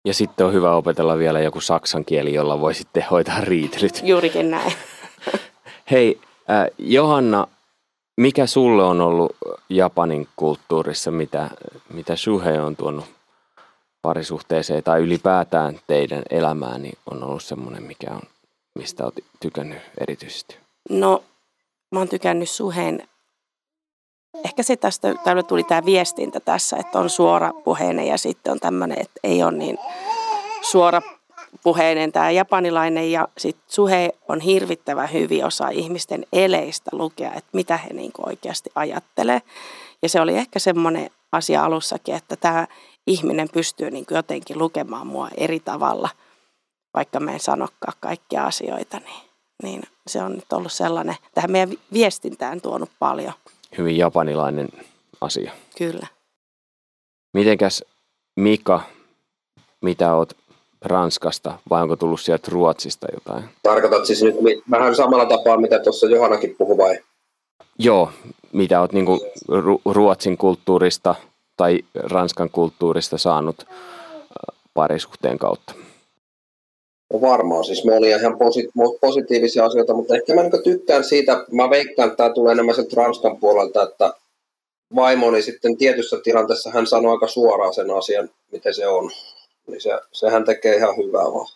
[0.05, 4.01] Ja sitten on hyvä opetella vielä joku saksan kieli, jolla voi sitten hoitaa riitelyt.
[4.05, 4.73] Juurikin näin.
[5.91, 7.47] Hei, äh, Johanna,
[8.17, 9.37] mikä sulle on ollut
[9.69, 11.51] Japanin kulttuurissa, mitä,
[11.93, 13.05] mitä Shuhei on tuonut
[14.03, 18.23] parisuhteeseen tai ylipäätään teidän elämään, niin on ollut semmoinen, mikä on,
[18.75, 20.57] mistä olet tykännyt erityisesti?
[20.91, 21.25] No,
[21.91, 23.09] mä oon tykännyt Suheen.
[24.45, 28.61] Ehkä se tästä, täällä tuli tämä viestintä tässä, että on suora puheinen ja sitten on
[28.61, 29.79] tämmöinen, että ei ole niin
[30.62, 31.03] suora
[31.62, 37.77] puheinen tämä japanilainen ja sitten Suhe on hirvittävän hyvin osa ihmisten eleistä lukea, että mitä
[37.77, 39.43] he niin oikeasti ajattelee.
[40.03, 42.66] Ja se oli ehkä semmoinen asia alussakin, että tämä
[43.07, 46.09] ihminen pystyy niin jotenkin lukemaan mua eri tavalla,
[46.95, 49.22] vaikka mä en sanokaan kaikkia asioita, niin,
[49.62, 53.32] niin se on nyt ollut sellainen, tähän meidän viestintään tuonut paljon.
[53.78, 54.68] Hyvin japanilainen
[55.20, 55.53] asia.
[55.78, 56.07] Kyllä.
[57.34, 57.84] Mitenkäs
[58.36, 58.80] Mika,
[59.80, 60.32] mitä oot
[60.82, 63.45] Ranskasta vai onko tullut sieltä Ruotsista jotain?
[63.62, 64.34] Tarkoitat siis nyt
[64.70, 66.99] vähän samalla tapaa, mitä tuossa Johannakin puhui vai?
[67.78, 68.11] Joo,
[68.53, 69.07] mitä olet niin
[69.84, 71.14] Ruotsin kulttuurista
[71.57, 73.66] tai Ranskan kulttuurista saanut
[74.74, 75.74] parisuhteen kautta?
[77.13, 81.45] No varmaan, siis me oli ihan posi- positiivisia asioita, mutta ehkä mä niin tykkään siitä,
[81.51, 84.15] mä veikkaan, että tämä tulee enemmän sieltä Ranskan puolelta, että
[84.95, 89.11] vaimoni sitten tietyssä tilanteessa hän sanoi aika suoraan sen asian, miten se on.
[89.67, 91.47] Niin se, sehän tekee ihan hyvää vaan.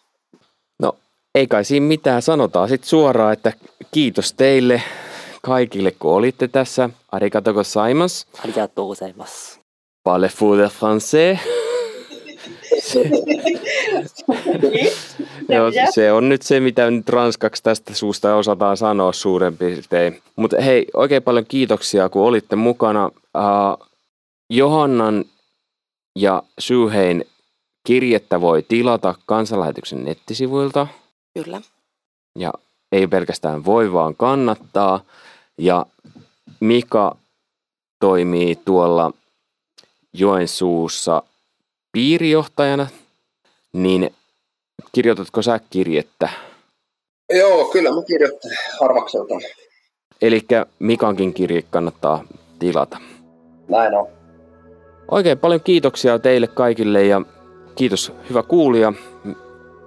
[0.82, 0.96] No,
[1.34, 2.22] ei kai siinä mitään.
[2.22, 3.52] Sanotaan sitten suoraan, että
[3.90, 4.82] kiitos teille
[5.42, 6.90] kaikille, kun olitte tässä.
[7.12, 8.26] Arigato gozaimasu.
[8.44, 9.60] Arigato gozaimasu.
[10.04, 11.65] Parlez-vous de français?
[12.78, 13.10] Se,
[15.48, 20.22] Joo, se on nyt se, mitä nyt ranskaksi tästä suusta osataan sanoa suurin piirtein.
[20.36, 23.06] Mutta hei, oikein paljon kiitoksia, kun olitte mukana.
[23.06, 23.86] Uh,
[24.50, 25.24] Johannan
[26.16, 27.24] ja Syyhein
[27.86, 30.86] kirjettä voi tilata kansanlähetyksen nettisivuilta.
[31.34, 31.60] Kyllä.
[32.38, 32.52] Ja
[32.92, 35.00] ei pelkästään voi, vaan kannattaa.
[35.58, 35.86] Ja
[36.60, 37.16] Mika
[38.00, 39.12] toimii tuolla
[40.12, 41.22] Joensuussa
[41.96, 42.86] piirijohtajana,
[43.72, 44.10] niin
[44.92, 46.28] kirjoitatko sä kirjettä?
[47.30, 49.34] Joo, kyllä mä kirjoittelen harvakselta.
[50.22, 50.46] Eli
[50.78, 52.24] Mikankin kirje kannattaa
[52.58, 52.98] tilata.
[53.68, 54.08] Näin on.
[55.10, 57.22] Oikein paljon kiitoksia teille kaikille ja
[57.74, 58.92] kiitos hyvä kuulija.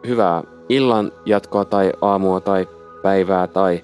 [0.07, 2.67] Hyvää illan jatkoa tai aamua tai
[3.01, 3.83] päivää tai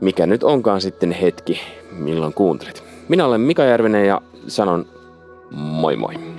[0.00, 1.60] mikä nyt onkaan sitten hetki,
[1.92, 2.84] milloin kuuntelet.
[3.08, 4.86] Minä olen Mika Järvinen ja sanon
[5.50, 6.29] moi moi.